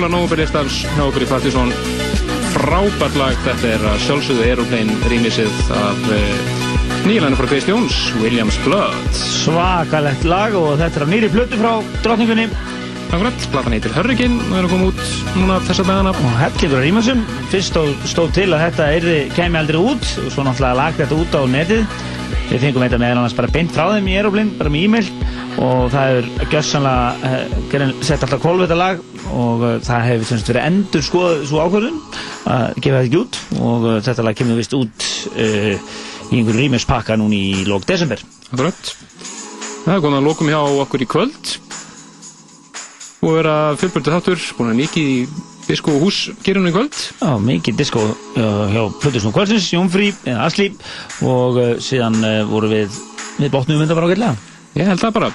Tandi 0.00 0.08
toppla 0.08 0.16
Nóbelistans, 0.16 0.76
Nóbeli 0.96 1.26
Pattisson 1.28 1.68
frábært 2.54 3.16
lag, 3.20 3.34
þetta 3.44 3.66
er 3.68 3.82
að 3.90 3.98
sjálfsögðu 4.06 4.44
Aeroplane 4.46 4.94
rýmisið 5.12 5.50
af 5.76 6.06
uh, 6.08 6.54
nýjalæna 7.04 7.36
frá 7.36 7.48
Chris 7.50 7.66
Jones, 7.68 7.98
Williams 8.22 8.56
Blood. 8.64 8.96
Svakalegt 9.12 10.24
lag 10.24 10.56
og 10.56 10.78
þetta 10.80 11.02
er 11.02 11.04
á 11.04 11.08
nýri 11.10 11.28
plötu 11.34 11.58
frá 11.60 11.74
drottningunni. 12.00 12.46
Akkurat, 13.10 13.44
platan 13.52 13.76
heitir 13.76 13.92
Hurricane 13.92 14.40
og 14.46 14.56
er 14.56 14.70
að 14.70 14.72
koma 14.72 14.88
út 14.88 15.04
núna 15.34 15.60
þessa 15.68 15.84
dagana. 15.90 16.16
Og 16.16 16.40
hellir 16.40 16.64
fyrir 16.64 16.86
rýmasum 16.86 17.20
fyrst 17.52 17.74
stóð, 17.74 17.92
stóð 18.08 18.32
til 18.38 18.48
að 18.54 18.64
þetta 18.70 18.88
erði, 18.96 19.18
kemi 19.36 19.60
aldrei 19.60 19.82
út 19.82 20.10
og 20.24 20.32
svo 20.32 20.46
náttúrulega 20.48 20.80
lag 20.80 20.96
þetta 21.02 21.20
út 21.20 21.36
á 21.36 21.42
netið. 21.58 22.00
Við 22.54 22.64
fengum 22.64 22.86
þetta 22.86 23.04
meðal 23.04 23.20
annars 23.20 23.36
bara 23.36 23.52
beint 23.52 23.76
frá 23.76 23.90
þeim 23.92 24.08
í 24.08 24.16
Aeroplane, 24.16 24.56
bara 24.56 24.72
með 24.72 24.88
e-mail. 24.88 25.14
Og 25.60 25.90
það 25.92 26.18
er 26.22 26.34
gjössanlega 26.54 27.36
uh, 27.92 27.96
sett 28.00 28.24
alltaf 28.24 28.40
kólf 28.40 28.64
þetta 28.64 28.80
lag 28.80 29.09
og 29.36 29.64
uh, 29.64 29.74
það 29.84 30.06
hefur 30.08 30.28
semst 30.30 30.50
verið 30.50 30.66
endur 30.68 31.04
skoð 31.04 31.42
svo 31.48 31.60
ákvörðun 31.64 31.98
að 32.50 32.80
gefa 32.80 33.00
þetta 33.00 33.08
ekki 33.08 33.20
út. 33.20 33.38
Og 33.60 33.86
uh, 33.86 33.98
þetta 34.04 34.26
lag 34.26 34.38
kemur 34.38 34.60
vist 34.60 34.76
út 34.76 35.06
uh, 35.34 35.74
í 36.30 36.40
einhverju 36.40 36.58
rýmispakka 36.58 37.18
núni 37.20 37.40
í 37.50 37.66
lók 37.68 37.86
desember. 37.88 38.22
Það 38.50 39.94
er 39.94 40.02
komið 40.04 40.18
að 40.20 40.26
lokum 40.28 40.50
hjá 40.52 40.60
okkur 40.84 41.04
í 41.04 41.08
kvöld. 41.10 41.54
Og 43.20 43.36
vera 43.36 43.54
fjölbjörðu 43.80 44.16
þáttur 44.16 44.44
búin 44.56 44.72
að 44.72 44.80
mikið 44.80 45.10
í 45.12 45.18
disko 45.68 45.94
húsgerunum 46.00 46.70
í 46.70 46.74
kvöld. 46.74 47.00
Já, 47.20 47.32
mikið 47.50 47.80
disko 47.80 48.04
uh, 48.10 48.66
hjá 48.72 48.82
Plutusnú 49.02 49.32
Kvöldsins, 49.36 49.70
Jónfrí, 49.74 50.12
Asli. 50.40 50.70
Og 51.22 51.60
uh, 51.60 51.72
síðan 51.84 52.18
voru 52.50 52.72
við 52.72 53.00
við 53.40 53.52
bóttum 53.52 53.76
við 53.76 53.86
þetta 53.86 53.98
bara 53.98 54.08
ágætlega. 54.10 54.36
Ég 54.76 54.88
held 54.90 55.02
það 55.02 55.18
bara 55.18 55.34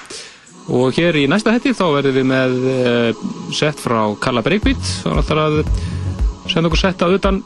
og 0.66 0.96
hér 0.96 1.16
í 1.20 1.26
næsta 1.30 1.54
hætti 1.54 1.74
þá 1.76 1.84
verðum 1.94 2.16
við 2.16 2.26
með 2.30 2.54
uh, 2.72 3.24
sett 3.54 3.78
frá 3.78 4.00
Kalla 4.22 4.42
Breakbeat 4.42 4.82
þá 4.82 5.08
er 5.12 5.20
alltaf 5.20 5.42
að 5.42 5.58
senda 6.50 6.70
okkur 6.70 6.80
sett 6.80 7.04
að 7.06 7.16
utan. 7.20 7.40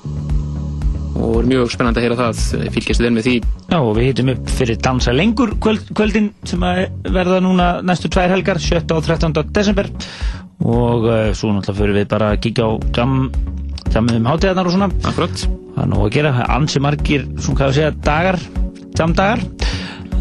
Og 1.20 1.42
er 1.42 1.48
mjög 1.50 1.72
spennandi 1.74 2.00
að 2.00 2.06
heyra 2.06 2.16
það. 2.16 2.70
Fylgjast 2.72 3.02
þið 3.02 3.12
með 3.12 3.26
því. 3.26 3.34
Já, 3.68 3.76
og 3.76 3.90
við 3.98 4.06
hittum 4.08 4.30
upp 4.32 4.52
fyrir 4.56 4.78
Dansa 4.80 5.12
lengur 5.12 5.52
kvöld, 5.60 5.90
kvöldin 5.96 6.30
sem 6.48 6.64
verða 7.04 7.40
núna 7.44 7.66
næstu 7.84 8.08
tvær 8.12 8.32
helgar, 8.32 8.60
7. 8.62 8.80
og 8.96 9.04
13. 9.04 9.36
desember. 9.52 9.90
Og 10.64 11.08
uh, 11.08 11.30
svo 11.36 11.52
náttúrulega 11.52 11.80
fyrir 11.82 11.98
við 12.00 12.08
bara 12.14 12.32
að 12.32 12.40
kíkja 12.46 12.68
á 12.68 12.70
jam, 12.96 13.18
jam 13.92 14.12
um 14.16 14.30
hátíðarnar 14.32 14.70
og 14.70 14.76
svona. 14.76 14.92
Akkurat 15.04 15.44
Það 15.70 15.84
er 15.84 15.90
nú 15.92 16.00
að 16.04 16.10
gera, 16.16 16.30
ansi 16.56 16.80
margir, 16.82 17.22
svona 17.40 17.60
hvað 17.60 17.68
að 17.70 17.76
segja, 17.76 17.92
dagar, 18.04 18.40
jamdagar. 18.98 19.44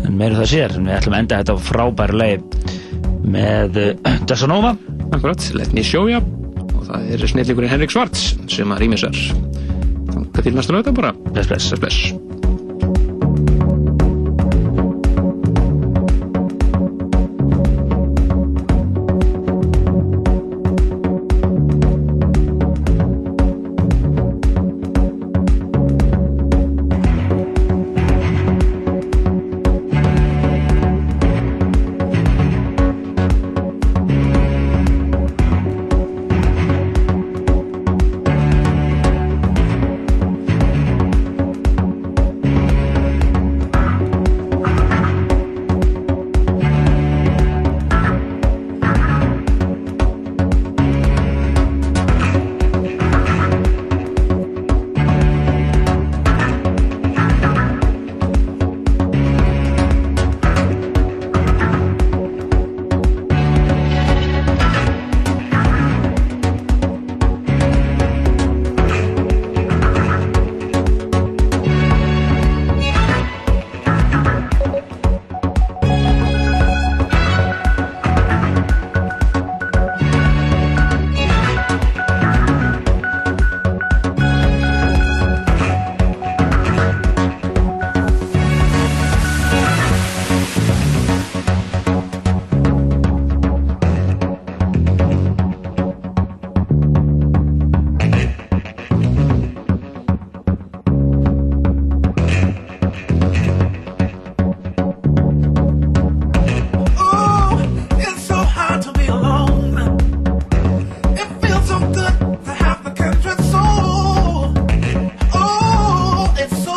En 0.05 0.19
meiru 0.19 0.37
það 0.37 0.51
sér, 0.53 0.75
en 0.77 0.85
við 0.87 0.99
ætlum 0.99 1.15
að 1.15 1.23
enda 1.23 1.39
þetta 1.41 1.55
á 1.55 1.65
frábæru 1.69 2.19
leið 2.21 2.78
með 3.29 3.79
uh, 3.83 4.17
Desanova 4.29 4.75
Akkurat, 5.09 5.45
Let 5.57 5.75
Me 5.75 5.85
Show 5.85 6.09
Ya. 6.11 6.21
Og 6.69 6.83
það 6.89 7.13
er 7.15 7.29
snillingurinn 7.33 7.71
Henrik 7.71 7.93
Svarts 7.93 8.33
sem 8.51 8.73
að 8.73 8.85
rýmisar 8.85 9.23
Þannig 10.09 10.43
til 10.43 10.55
næsta 10.55 10.73
lögða 10.73 10.95
bara. 10.95 11.15
Bless, 11.33 11.49
bless. 11.51 11.71
Bless, 11.75 11.81
bless 11.83 12.38